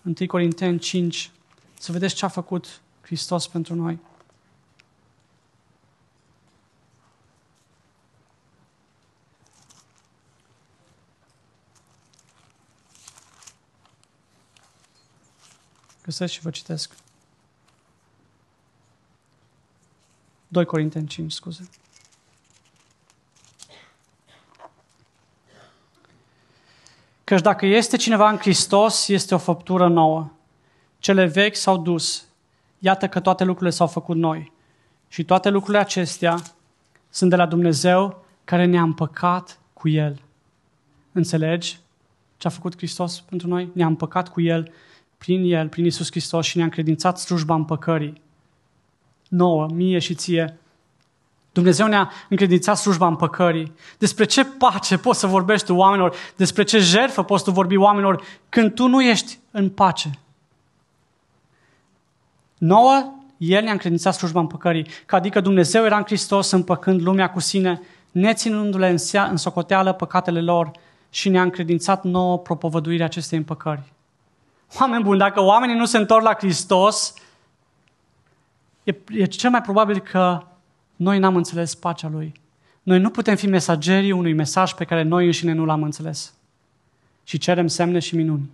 [0.02, 1.30] 1 Corinteni 5,
[1.78, 3.98] să vedeți ce a făcut Hristos pentru noi.
[16.04, 16.94] Găsesc și vă citesc.
[20.48, 21.68] 2 Corinteni 5, scuze.
[27.24, 30.30] Căci dacă este cineva în Hristos, este o făptură nouă.
[30.98, 32.24] Cele vechi s-au dus.
[32.78, 34.52] Iată că toate lucrurile s-au făcut noi.
[35.08, 36.42] Și toate lucrurile acestea
[37.10, 40.20] sunt de la Dumnezeu care ne-a împăcat cu El.
[41.12, 41.78] Înțelegi
[42.36, 43.70] ce a făcut Hristos pentru noi?
[43.72, 44.72] Ne-a împăcat cu El,
[45.24, 48.22] prin El, prin Isus Hristos și ne-a încredințat slujba împăcării.
[49.28, 50.58] Nouă, mie și ție.
[51.52, 53.72] Dumnezeu ne-a încredințat slujba împăcării.
[53.98, 56.16] Despre ce pace poți să vorbești tu oamenilor?
[56.36, 60.10] Despre ce jertfă poți tu vorbi oamenilor când tu nu ești în pace?
[62.58, 67.40] Nouă, El ne-a încredințat slujba împăcării, că adică Dumnezeu era în Hristos împăcând lumea cu
[67.40, 70.70] sine, neținându-le în, sea, în socoteală păcatele lor
[71.10, 73.92] și ne-a încredințat nouă propovăduirea acestei împăcări.
[74.80, 77.14] Oameni buni, dacă oamenii nu se întorc la Hristos,
[78.82, 80.42] e, e cel mai probabil că
[80.96, 82.32] noi n-am înțeles pacea Lui.
[82.82, 86.34] Noi nu putem fi mesagerii unui mesaj pe care noi înșine nu l-am înțeles.
[87.24, 88.50] Și cerem semne și minuni.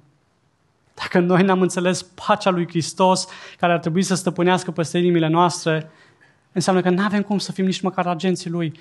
[0.95, 3.27] Dacă noi n-am înțeles pacea lui Hristos,
[3.59, 5.91] care ar trebui să stăpânească peste inimile noastre,
[6.53, 8.81] înseamnă că nu avem cum să fim nici măcar agenții Lui.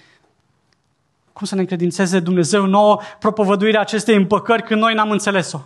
[1.33, 5.59] Cum să ne încredințeze Dumnezeu nouă propovăduirea acestei împăcări când noi n-am înțeles-o?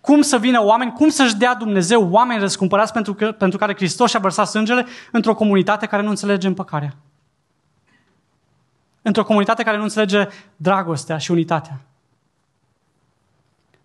[0.00, 4.10] Cum să vină oameni, cum să-și dea Dumnezeu oameni răscumpărați pentru, că, pentru care Hristos
[4.10, 6.96] și-a vărsat sângele într-o comunitate care nu înțelege împăcarea?
[9.02, 11.80] Într-o comunitate care nu înțelege dragostea și unitatea.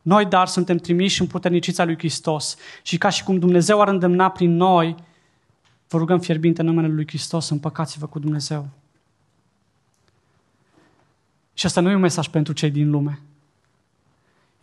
[0.01, 4.29] Noi, dar, suntem trimiși în puternicița lui Hristos și ca și cum Dumnezeu ar îndemna
[4.29, 4.95] prin noi,
[5.87, 8.67] vă rugăm fierbinte în numele lui Hristos, împăcați-vă cu Dumnezeu.
[11.53, 13.19] Și asta nu e un mesaj pentru cei din lume.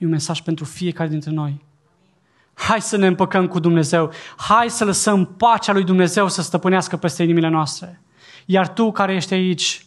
[0.00, 1.64] E un mesaj pentru fiecare dintre noi.
[2.54, 4.12] Hai să ne împăcăm cu Dumnezeu.
[4.36, 8.00] Hai să lăsăm pacea lui Dumnezeu să stăpânească peste inimile noastre.
[8.46, 9.86] Iar tu care ești aici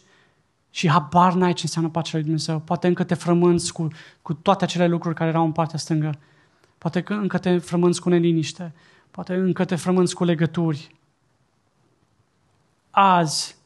[0.70, 3.88] și habar n-ai ce înseamnă pacea lui Dumnezeu, poate încă te frămânți cu,
[4.22, 6.18] cu toate acele lucruri care erau în partea stângă.
[6.78, 8.74] Poate că încă te frămânți cu neliniște.
[9.10, 10.94] Poate încă te frămânți cu legături.
[12.90, 13.56] Azi,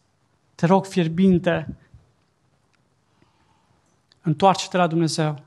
[0.55, 1.77] te rog fierbinte,
[4.23, 5.47] întoarce-te la Dumnezeu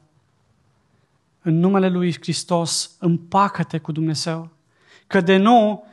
[1.41, 4.49] în numele lui Hristos, împacă-te cu Dumnezeu.
[5.08, 5.88] Că de nou,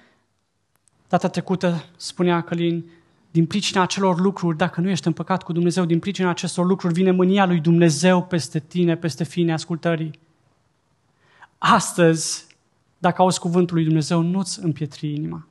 [1.09, 2.85] data trecută spunea Călin,
[3.31, 7.11] din pricina acelor lucruri, dacă nu ești împăcat cu Dumnezeu, din pricina acestor lucruri vine
[7.11, 10.19] mânia lui Dumnezeu peste tine, peste fine ascultării.
[11.59, 12.47] Astăzi,
[12.99, 15.47] dacă auzi cuvântul lui Dumnezeu, nu-ți împietri inima.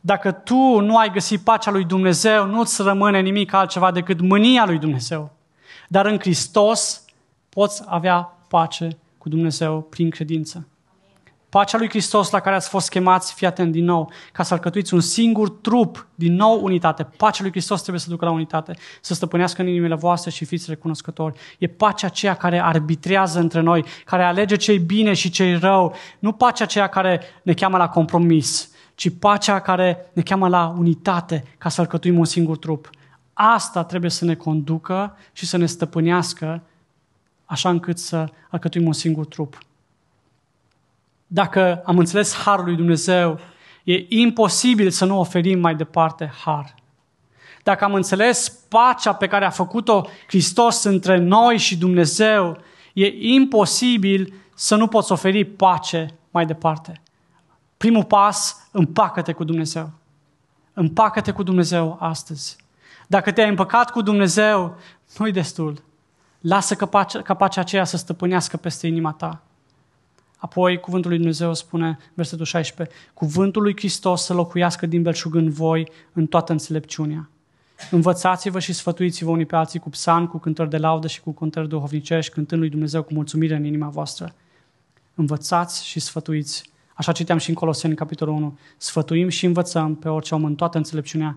[0.00, 4.78] Dacă tu nu ai găsit pacea lui Dumnezeu, nu-ți rămâne nimic altceva decât mânia lui
[4.78, 5.32] Dumnezeu.
[5.88, 7.04] Dar în Hristos
[7.48, 10.68] poți avea pace cu Dumnezeu prin credință.
[11.48, 14.94] Pacea lui Hristos la care ați fost chemați, fii atent din nou, ca să alcătuiți
[14.94, 17.08] un singur trup, din nou unitate.
[17.16, 20.64] Pacea lui Hristos trebuie să ducă la unitate, să stăpânească în inimile voastre și fiți
[20.68, 21.38] recunoscători.
[21.58, 25.94] E pacea aceea care arbitrează între noi, care alege cei bine și cei rău.
[26.18, 31.44] Nu pacea aceea care ne cheamă la compromis, ci pacea care ne cheamă la unitate,
[31.58, 32.90] ca să alcătuim un singur trup.
[33.32, 36.62] Asta trebuie să ne conducă și să ne stăpânească
[37.50, 39.58] așa încât să alcătuim un singur trup.
[41.26, 43.38] Dacă am înțeles harul lui Dumnezeu,
[43.84, 46.74] e imposibil să nu oferim mai departe har.
[47.62, 52.58] Dacă am înțeles pacea pe care a făcut-o Hristos între noi și Dumnezeu,
[52.92, 57.00] e imposibil să nu poți oferi pace mai departe.
[57.76, 59.90] Primul pas, împacă-te cu Dumnezeu.
[60.72, 62.56] Împacă-te cu Dumnezeu astăzi.
[63.06, 64.76] Dacă te-ai împăcat cu Dumnezeu,
[65.18, 65.88] nu-i destul.
[66.40, 69.42] Lasă ca pacea, ca pacea aceea să stăpânească peste inima ta.
[70.36, 75.50] Apoi, cuvântul lui Dumnezeu spune, versetul 16, cuvântul lui Hristos să locuiască din belșug în
[75.50, 77.28] voi în toată înțelepciunea.
[77.90, 81.68] Învățați-vă și sfătuiți-vă unii pe alții cu psan, cu cântări de laudă și cu cântări
[81.68, 84.34] duhovnicești, cântând lui Dumnezeu cu mulțumire în inima voastră.
[85.14, 86.70] Învățați și sfătuiți.
[86.94, 88.58] Așa citeam și în Coloseni, capitolul 1.
[88.76, 91.36] Sfătuim și învățăm pe orice om în toată înțelepciunea,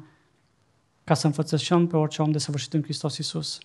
[1.03, 3.59] ca să învățășăm pe orice om de săvârșit în Hristos Iisus.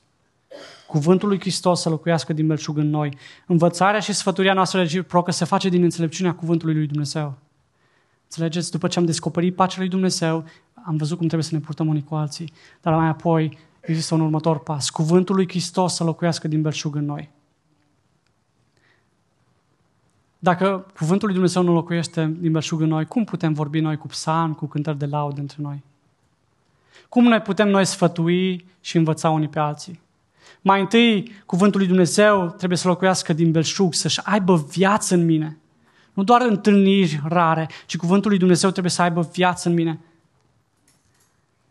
[0.86, 3.16] Cuvântul lui Hristos să locuiască din belșug în noi.
[3.46, 7.34] Învățarea și sfăturia noastră reciprocă se face din înțelepciunea cuvântului lui Dumnezeu.
[8.24, 8.70] Înțelegeți?
[8.70, 12.04] După ce am descoperit pacea lui Dumnezeu, am văzut cum trebuie să ne purtăm unii
[12.04, 12.52] cu alții.
[12.80, 14.90] Dar mai apoi există un următor pas.
[14.90, 17.30] Cuvântul lui Hristos să locuiască din belșug în noi.
[20.38, 24.06] Dacă cuvântul lui Dumnezeu nu locuiește din belșug în noi, cum putem vorbi noi cu
[24.06, 25.82] psalm, cu cântări de laudă între noi?
[27.08, 30.00] Cum ne putem noi sfătui și învăța unii pe alții?
[30.60, 35.58] Mai întâi, cuvântul lui Dumnezeu trebuie să locuiască din belșug, să-și aibă viață în mine.
[36.12, 40.00] Nu doar întâlniri rare, ci cuvântul lui Dumnezeu trebuie să aibă viață în mine.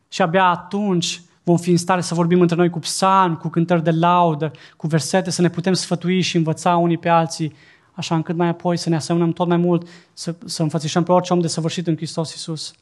[0.09, 3.83] Și abia atunci vom fi în stare să vorbim între noi cu psalmi, cu cântări
[3.83, 7.55] de laudă, cu versete, să ne putem sfătui și învăța unii pe alții,
[7.93, 11.33] așa încât mai apoi să ne asemănăm tot mai mult, să, să înfățișăm pe orice
[11.33, 12.73] om de săvârșit în Hristos Iisus.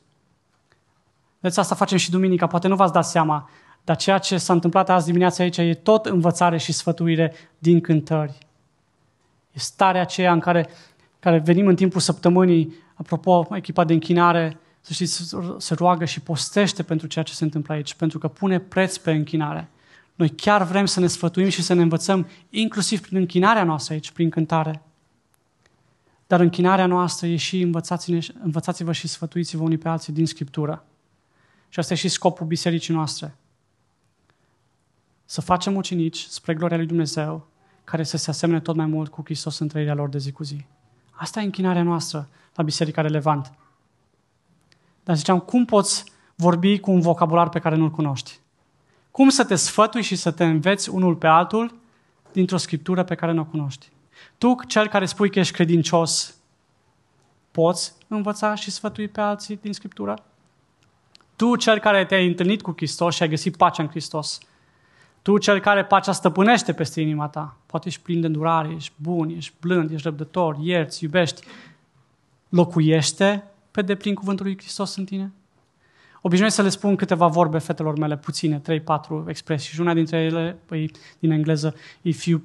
[1.40, 3.50] Deci asta facem și duminica, poate nu v-ați dat seama,
[3.86, 8.38] dar ceea ce s-a întâmplat azi dimineața aici e tot învățare și sfătuire din cântări.
[9.52, 10.68] E starea aceea în care,
[11.20, 16.84] care venim în timpul săptămânii, apropo, echipa de închinare, să știți, se roagă și postește
[16.84, 19.70] pentru ceea ce se întâmplă aici, pentru că pune preț pe închinare.
[20.16, 24.12] Noi chiar vrem să ne sfătuim și să ne învățăm, inclusiv prin închinarea noastră aici,
[24.12, 24.82] prin cântare.
[26.28, 27.62] Dar închinarea noastră e și
[28.42, 30.84] învățați-vă și sfătuiți-vă unii pe alții din Scriptură.
[31.70, 33.36] Și asta e și scopul bisericii noastre.
[35.26, 37.48] Să facem ucenici spre gloria lui Dumnezeu,
[37.84, 40.44] care să se asemene tot mai mult cu Hristos în trăirea lor de zi cu
[40.44, 40.66] zi.
[41.12, 43.54] Asta e închinarea noastră la Biserica Relevant.
[45.04, 46.04] Dar ziceam, cum poți
[46.36, 48.40] vorbi cu un vocabular pe care nu-l cunoști?
[49.12, 51.76] Cum să te sfătui și să te înveți unul pe altul
[52.32, 53.90] dintr-o scriptură pe care nu o cunoști?
[54.38, 56.36] Tu, cel care spui că ești credincios,
[57.52, 60.24] poți învăța și sfătui pe alții din scriptură?
[61.36, 64.40] Tu, cel care te-ai întâlnit cu Hristos și ai găsit pacea în Hristos,
[65.26, 69.30] tu, cel care pacea stăpânește peste inima ta, poate ești plin de îndurare, ești bun,
[69.30, 71.48] ești blând, ești răbdător, ierți, iubești,
[72.50, 75.32] locuiește pe deplin cuvântul lui Hristos în tine?
[76.22, 78.64] Obișnuiesc să le spun câteva vorbe fetelor mele, puține, 3-4
[79.28, 82.42] expresii și una dintre ele, păi, din engleză, if you,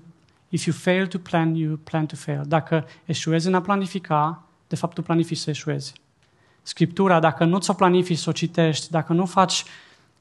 [0.48, 2.42] if you fail to plan, you plan to fail.
[2.46, 5.92] Dacă eșuezi în a planifica, de fapt tu planifici să eșuezi.
[6.62, 9.64] Scriptura, dacă nu ți-o planifici să o citești, dacă nu faci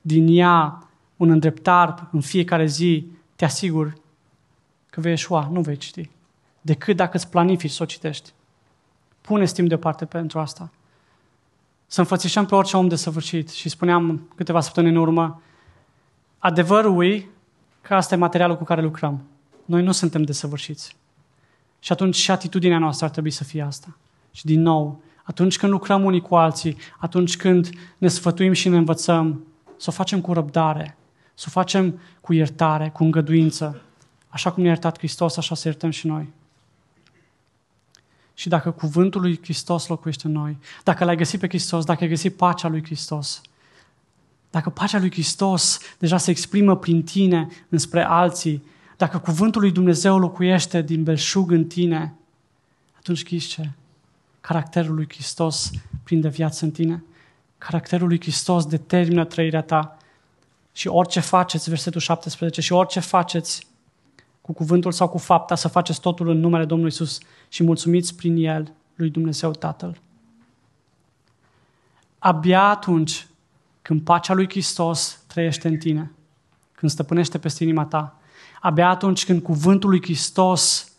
[0.02, 0.84] din ea
[1.20, 3.94] un îndreptar în fiecare zi, te asigur
[4.90, 6.10] că vei eșua, nu vei citi.
[6.62, 8.34] Decât dacă îți planifici să o citești.
[9.22, 10.72] Pune timp deoparte pentru asta.
[11.88, 13.50] Să înfățișăm pe orice om de săvârșit.
[13.50, 15.42] Și spuneam câteva săptămâni în urmă,
[16.38, 17.26] adevărul e
[17.82, 19.24] că asta e materialul cu care lucrăm.
[19.66, 20.96] Noi nu suntem desăvârșiți.
[21.80, 23.98] Și atunci și atitudinea noastră ar trebui să fie asta.
[24.32, 28.78] Și din nou, atunci când lucrăm unii cu alții, atunci când ne sfătuim și ne
[28.78, 29.44] învățăm,
[29.78, 30.98] să o facem cu răbdare,
[31.40, 33.82] să o facem cu iertare, cu îngăduință.
[34.28, 36.28] Așa cum ne-a iertat Hristos, așa să iertăm și noi.
[38.34, 42.10] Și dacă cuvântul lui Hristos locuiește în noi, dacă l-ai găsit pe Hristos, dacă ai
[42.10, 43.42] găsit pacea lui Hristos,
[44.50, 48.64] dacă pacea lui Hristos deja se exprimă prin tine înspre alții,
[48.98, 52.14] dacă cuvântul lui Dumnezeu locuiește din belșug în tine,
[52.98, 53.70] atunci știți ce?
[54.42, 55.72] Caracterul lui Hristos
[56.04, 57.04] prinde viață în tine.
[57.58, 59.99] Caracterul lui Hristos determină trăirea ta.
[60.72, 63.68] Și orice faceți, versetul 17, și orice faceți
[64.42, 67.18] cu cuvântul sau cu fapta, să faceți totul în numele Domnului Isus
[67.50, 70.02] și mulțumiți prin El lui Dumnezeu Tatăl.
[72.20, 73.28] Abia atunci
[73.82, 76.12] când pacea lui Hristos trăiește în tine,
[76.72, 78.20] când stăpânește peste inima ta,
[78.62, 80.92] abia atunci când cuvântul lui Hristos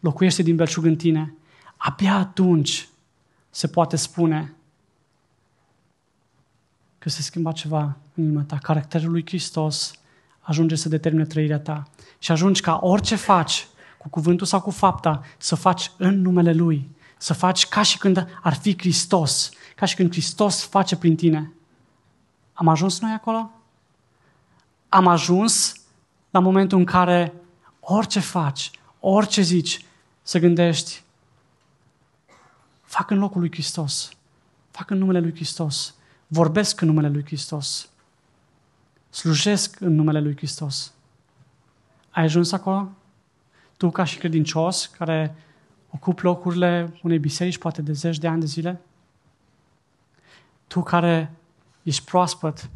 [0.00, 1.34] locuiește din belșug în tine,
[1.76, 2.88] abia atunci
[3.50, 4.54] se poate spune
[6.98, 8.56] că se schimba ceva în inima ta.
[8.56, 9.92] Caracterul lui Hristos
[10.40, 11.82] ajunge să determine trăirea ta.
[12.18, 13.66] Și ajungi ca orice faci,
[13.98, 16.88] cu cuvântul sau cu fapta, să faci în numele Lui.
[17.16, 19.50] Să faci ca și când ar fi Hristos.
[19.76, 21.52] Ca și când Hristos face prin tine.
[22.52, 23.50] Am ajuns noi acolo?
[24.88, 25.80] Am ajuns
[26.30, 27.34] la momentul în care
[27.80, 29.84] orice faci, orice zici,
[30.22, 31.02] să gândești,
[32.82, 34.10] fac în locul lui Hristos.
[34.70, 35.94] Fac în numele lui Hristos.
[36.30, 37.90] Vorbesc în numele lui Hristos.
[39.10, 40.92] Slujesc în numele lui Hristos.
[42.10, 42.90] Ai ajuns acolo?
[43.76, 45.34] Tu ca și credincios care
[45.90, 48.80] ocupi locurile unei biserici poate de zeci de ani de zile?
[50.66, 51.32] Tu care
[51.82, 52.70] ești proaspăt,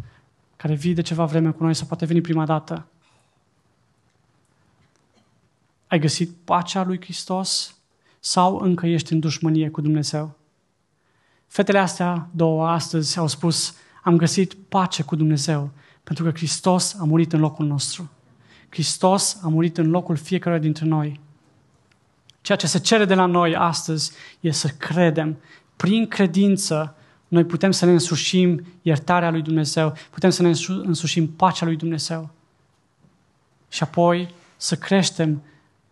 [0.57, 2.87] care vii de ceva vreme cu noi sau poate veni prima dată,
[5.87, 7.77] ai găsit pacea lui Hristos
[8.21, 10.37] sau încă ești în dușmănie cu Dumnezeu?
[11.53, 15.71] Fetele astea două astăzi au spus, am găsit pace cu Dumnezeu,
[16.05, 18.11] pentru că Hristos a murit în locul nostru.
[18.69, 21.21] Hristos a murit în locul fiecare dintre noi.
[22.41, 25.37] Ceea ce se cere de la noi astăzi e să credem.
[25.77, 26.95] Prin credință,
[27.29, 32.31] noi putem să ne însușim iertarea lui Dumnezeu, putem să ne însușim pacea lui Dumnezeu.
[33.69, 35.43] Și apoi să creștem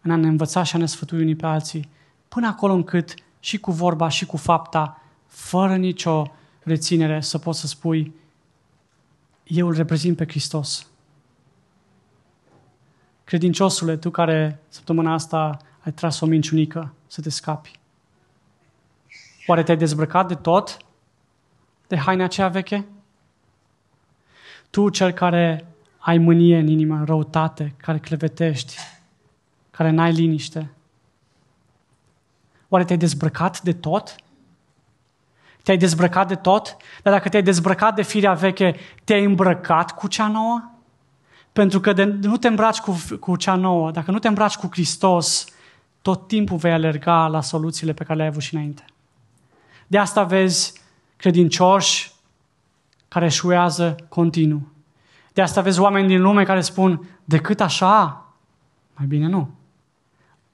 [0.01, 1.89] în a ne învăța și a ne sfătui unii pe alții,
[2.29, 5.00] până acolo încât și cu vorba și cu fapta,
[5.31, 8.15] fără nicio reținere, să poți să spui,
[9.45, 10.87] eu îl reprezint pe Hristos.
[13.25, 17.79] Credinciosule, tu care săptămâna asta ai tras o minciunică să te scapi.
[19.47, 20.77] Oare te-ai dezbrăcat de tot?
[21.87, 22.87] De haina aceea veche?
[24.71, 25.67] Tu, cel care
[25.99, 28.77] ai mânie în inimă, răutate, care clevetești,
[29.71, 30.71] care n-ai liniște,
[32.69, 34.17] oare te-ai dezbrăcat de tot?
[35.63, 36.77] Te-ai dezbrăcat de tot?
[37.03, 40.71] Dar dacă te-ai dezbrăcat de firea veche, te-ai îmbrăcat cu cea nouă?
[41.53, 44.69] Pentru că de, nu te îmbraci cu, cu cea nouă, dacă nu te îmbraci cu
[44.71, 45.47] Hristos,
[46.03, 48.85] tot timpul vei alerga la soluțiile pe care le-ai avut și înainte.
[49.87, 50.73] De asta vezi
[51.17, 52.13] credincioși
[53.09, 54.69] care eșuează continuu.
[55.33, 58.25] De asta vezi oameni din lume care spun, decât așa,
[58.95, 59.51] mai bine nu.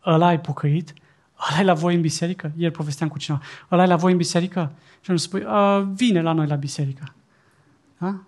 [0.06, 0.94] Ăla ai pucăit,
[1.50, 2.52] ăla e la voi în biserică.
[2.56, 4.72] Ieri povesteam cu cineva, ăla e la voi în biserică?
[5.00, 5.46] Și îmi spui,
[5.94, 7.14] vine la noi la biserică.
[7.98, 8.20] Da?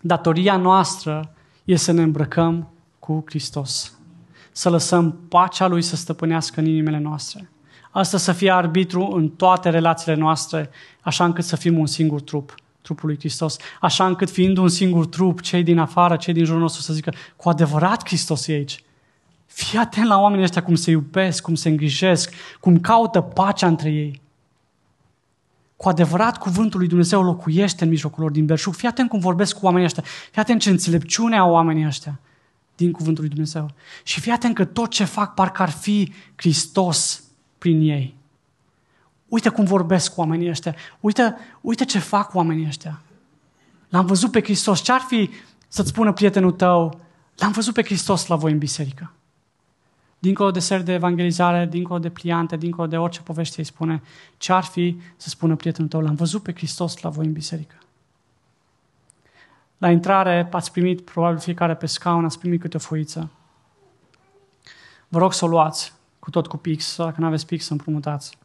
[0.00, 1.34] Datoria noastră
[1.64, 2.68] e să ne îmbrăcăm
[2.98, 3.98] cu Hristos.
[4.52, 7.50] Să lăsăm pacea Lui să stăpânească în inimile noastre.
[7.90, 10.70] Asta să fie arbitru în toate relațiile noastre,
[11.00, 13.56] așa încât să fim un singur trup, trupul lui Hristos.
[13.80, 17.12] Așa încât fiind un singur trup, cei din afară, cei din jurul nostru să zică,
[17.36, 18.83] cu adevărat Hristos e aici.
[19.54, 23.90] Fii atent la oamenii ăștia cum se iubesc, cum se îngrijesc, cum caută pacea între
[23.90, 24.20] ei.
[25.76, 28.74] Cu adevărat, cuvântul lui Dumnezeu locuiește în mijlocul lor din belșug.
[28.74, 30.02] Fii atent cum vorbesc cu oamenii ăștia.
[30.30, 32.20] Fii atent ce înțelepciune au oamenii ăștia
[32.76, 33.70] din cuvântul lui Dumnezeu.
[34.02, 37.22] Și fii atent că tot ce fac parcă ar fi Hristos
[37.58, 38.14] prin ei.
[39.28, 40.74] Uite cum vorbesc cu oamenii ăștia.
[41.00, 43.00] Uite, uite ce fac oamenii ăștia.
[43.88, 44.80] L-am văzut pe Hristos.
[44.80, 45.30] Ce-ar fi
[45.68, 47.00] să-ți spună prietenul tău,
[47.34, 49.12] l-am văzut pe Hristos la voi în biserică.
[50.24, 54.02] Dincolo de ser de evangelizare, dincolo de pliante, dincolo de orice poveste îi spune,
[54.36, 57.74] ce-ar fi să spună prietenul tău, l-am văzut pe Hristos la voi în biserică.
[59.78, 63.30] La intrare ați primit, probabil fiecare pe scaun, ați primit câte o foiță.
[65.08, 67.72] Vă rog să o luați cu tot cu pix, sau dacă nu aveți pix, să
[67.72, 68.38] împrumutați.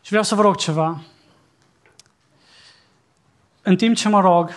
[0.00, 1.00] Și vreau să vă rog ceva.
[3.62, 4.50] În timp ce mă rog,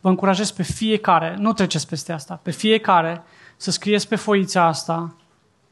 [0.00, 3.22] vă încurajez pe fiecare, nu treceți peste asta, pe fiecare
[3.62, 5.14] să scrieți pe foița asta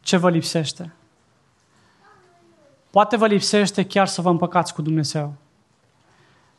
[0.01, 0.93] ce vă lipsește.
[2.91, 5.35] Poate vă lipsește chiar să vă împăcați cu Dumnezeu.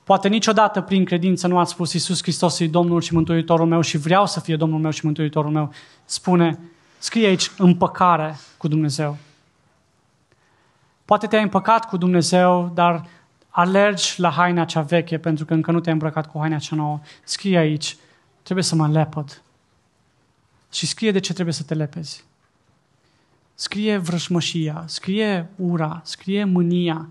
[0.04, 3.98] Poate niciodată prin credință nu ați spus Iisus Hristos e Domnul și Mântuitorul meu și
[3.98, 5.74] vreau să fie Domnul meu și Mântuitorul meu.
[6.06, 6.60] Spune,
[6.98, 9.18] scrie aici împăcare cu Dumnezeu.
[11.06, 13.06] Poate te-ai împăcat cu Dumnezeu, dar
[13.50, 17.00] alergi la haina cea veche pentru că încă nu te-ai îmbrăcat cu haina cea nouă.
[17.24, 17.98] Scrie aici,
[18.44, 19.42] trebuie să mă lepăd.
[20.72, 22.24] Și scrie de ce trebuie să te lepezi.
[23.54, 27.10] Scrie vrășmășia, scrie ura, scrie mânia,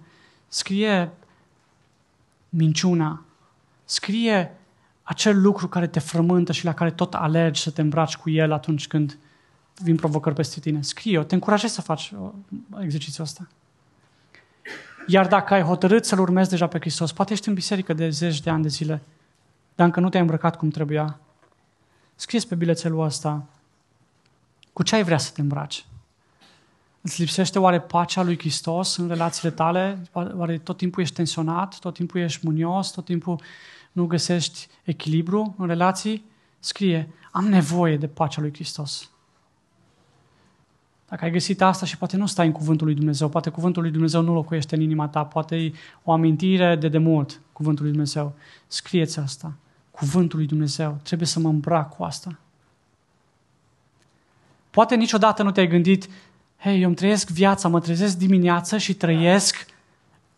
[0.49, 1.11] scrie
[2.49, 3.25] minciuna,
[3.85, 4.55] scrie
[5.03, 8.53] acel lucru care te frământă și la care tot alergi să te îmbraci cu el
[8.53, 9.19] atunci când
[9.83, 10.83] vin provocări peste tine.
[10.83, 12.13] Scrie-o, te încurajez să faci
[12.83, 13.49] exercițiul ăsta.
[15.07, 18.41] Iar dacă ai hotărât să-L urmezi deja pe Hristos, poate ești în biserică de zeci
[18.41, 19.03] de ani de zile,
[19.75, 21.19] dar încă nu te-ai îmbrăcat cum trebuia,
[22.21, 23.47] scrie pe bilețelul ăsta
[24.73, 25.87] cu ce ai vrea să te îmbraci.
[27.01, 30.03] Îți lipsește oare pacea lui Hristos în relațiile tale?
[30.13, 31.79] Oare tot timpul ești tensionat?
[31.79, 32.91] Tot timpul ești munios?
[32.91, 33.41] Tot timpul
[33.93, 36.25] nu găsești echilibru în relații?
[36.59, 39.11] Scrie, am nevoie de pacea lui Hristos.
[41.09, 43.91] Dacă ai găsit asta și poate nu stai în cuvântul lui Dumnezeu, poate cuvântul lui
[43.91, 45.73] Dumnezeu nu locuiește în inima ta, poate e
[46.05, 48.35] o amintire de demult, cuvântul lui Dumnezeu.
[48.67, 49.53] Scrieți asta.
[50.01, 50.99] Cuvântul lui Dumnezeu.
[51.03, 52.39] Trebuie să mă îmbrac cu asta.
[54.71, 56.09] Poate niciodată nu te-ai gândit,
[56.59, 59.67] hei, eu îmi trăiesc viața, mă trezesc dimineața și trăiesc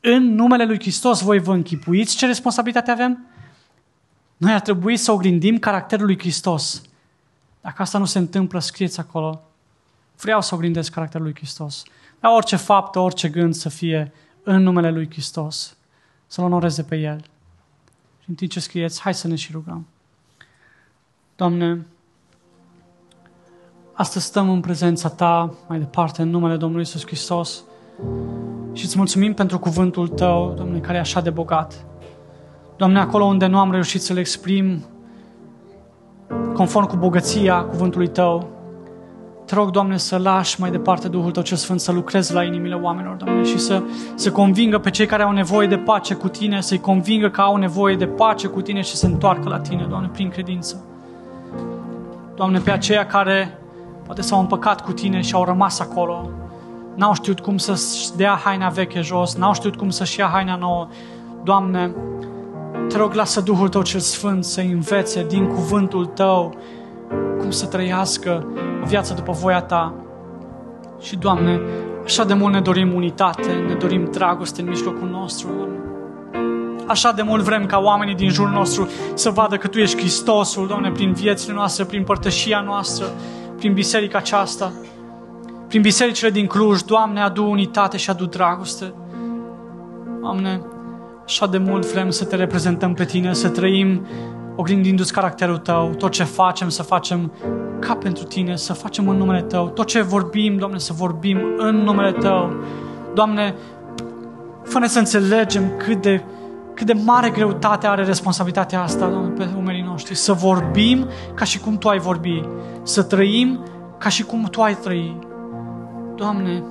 [0.00, 1.20] în numele lui Hristos.
[1.20, 3.26] Voi vă închipuiți ce responsabilitate avem?
[4.36, 6.82] Noi ar trebui să oglindim caracterul lui Hristos.
[7.60, 9.42] Dacă asta nu se întâmplă, scrieți acolo.
[10.20, 11.82] Vreau să oglindesc caracterul lui Hristos.
[12.20, 15.76] La orice faptă, orice gând să fie în numele lui Hristos.
[16.26, 17.24] Să-L onoreze pe El.
[18.32, 19.86] Și în timp ce scrieți, hai să ne și rugăm.
[21.36, 21.86] Doamne,
[23.92, 27.62] Astăzi stăm în prezența Ta, mai departe, în numele Domnului Isus Hristos
[28.72, 31.84] și îți mulțumim pentru cuvântul Tău, Domnule, care e așa de bogat.
[32.76, 34.84] Doamne, acolo unde nu am reușit să-L exprim
[36.54, 38.48] conform cu bogăția cuvântului Tău,
[39.54, 42.74] te rog, Doamne, să lași mai departe Duhul Tău cel Sfânt să lucrezi la inimile
[42.74, 43.82] oamenilor, Doamne, și să,
[44.14, 47.56] să convingă pe cei care au nevoie de pace cu Tine, să-i convingă că au
[47.56, 50.84] nevoie de pace cu Tine și să se întoarcă la Tine, Doamne, prin credință.
[52.36, 53.62] Doamne, pe aceia care
[54.12, 56.30] Poate s-au împăcat cu tine și au rămas acolo.
[56.94, 60.88] N-au știut cum să-și dea haina veche jos, n-au știut cum să-și ia haina nouă.
[61.44, 61.94] Doamne,
[62.88, 66.54] te rog, lasă Duhul Tău cel Sfânt să învețe din cuvântul Tău
[67.42, 68.46] cum să trăiască
[68.82, 69.94] o viață după voia Ta.
[71.00, 71.60] Și, Doamne,
[72.04, 75.76] Așa de mult ne dorim unitate, ne dorim dragoste în mijlocul nostru, Doamne.
[76.86, 80.66] Așa de mult vrem ca oamenii din jurul nostru să vadă că Tu ești Hristosul,
[80.66, 83.06] Doamne, prin viețile noastre, prin părtășia noastră,
[83.56, 84.72] prin biserica aceasta,
[85.68, 86.80] prin bisericile din Cluj.
[86.80, 88.92] Doamne, adu unitate și adu dragoste.
[90.20, 90.62] Doamne,
[91.24, 94.06] așa de mult vrem să Te reprezentăm pe Tine, să trăim
[94.56, 97.32] oglindind-ți caracterul Tău, tot ce facem, să facem
[97.78, 101.76] ca pentru Tine, să facem în numele Tău, tot ce vorbim, Doamne, să vorbim în
[101.76, 102.52] numele Tău.
[103.14, 103.54] Doamne,
[104.62, 106.24] fă să înțelegem cât de,
[106.74, 110.14] cât de mare greutate are responsabilitatea asta, Doamne, pe umerii noștri.
[110.14, 112.42] Să vorbim ca și cum Tu ai vorbi,
[112.82, 113.60] să trăim
[113.98, 115.18] ca și cum Tu ai trăi.
[116.16, 116.62] Doamne,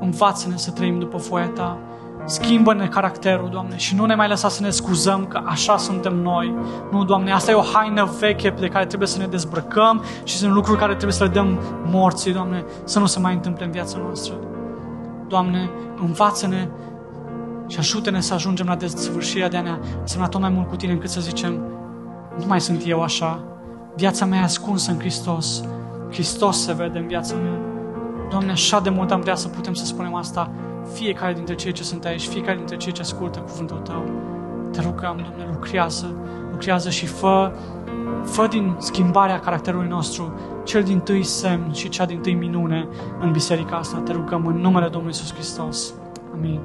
[0.00, 1.78] învață-ne să trăim după foaia Ta,
[2.24, 6.54] Schimbă-ne caracterul, Doamne, și nu ne mai lăsa să ne scuzăm că așa suntem noi.
[6.90, 10.52] Nu, Doamne, asta e o haină veche de care trebuie să ne dezbrăcăm și sunt
[10.52, 13.98] lucruri care trebuie să le dăm morții, Doamne, să nu se mai întâmple în viața
[13.98, 14.34] noastră.
[15.28, 16.68] Doamne, învață-ne
[17.66, 20.92] și ajută-ne să ajungem la desăvârșirea de a ne semna tot mai mult cu Tine
[20.92, 21.52] încât să zicem
[22.38, 23.40] nu mai sunt eu așa,
[23.96, 25.62] viața mea e ascunsă în Hristos.
[26.10, 27.58] Hristos se vede în viața mea.
[28.30, 30.50] Doamne, așa de mult am vrea să putem să spunem asta
[30.92, 34.04] fiecare dintre cei ce sunt aici, fiecare dintre cei ce ascultă cuvântul Tău.
[34.72, 36.16] Te rugăm, Doamne, lucrează,
[36.50, 37.52] lucrează și fă,
[38.24, 40.32] fă din schimbarea caracterului nostru
[40.64, 42.88] cel din tâi semn și cea din tâi minune
[43.20, 43.98] în biserica asta.
[43.98, 45.94] Te rugăm în numele Domnului Iisus Hristos.
[46.32, 46.60] Amin.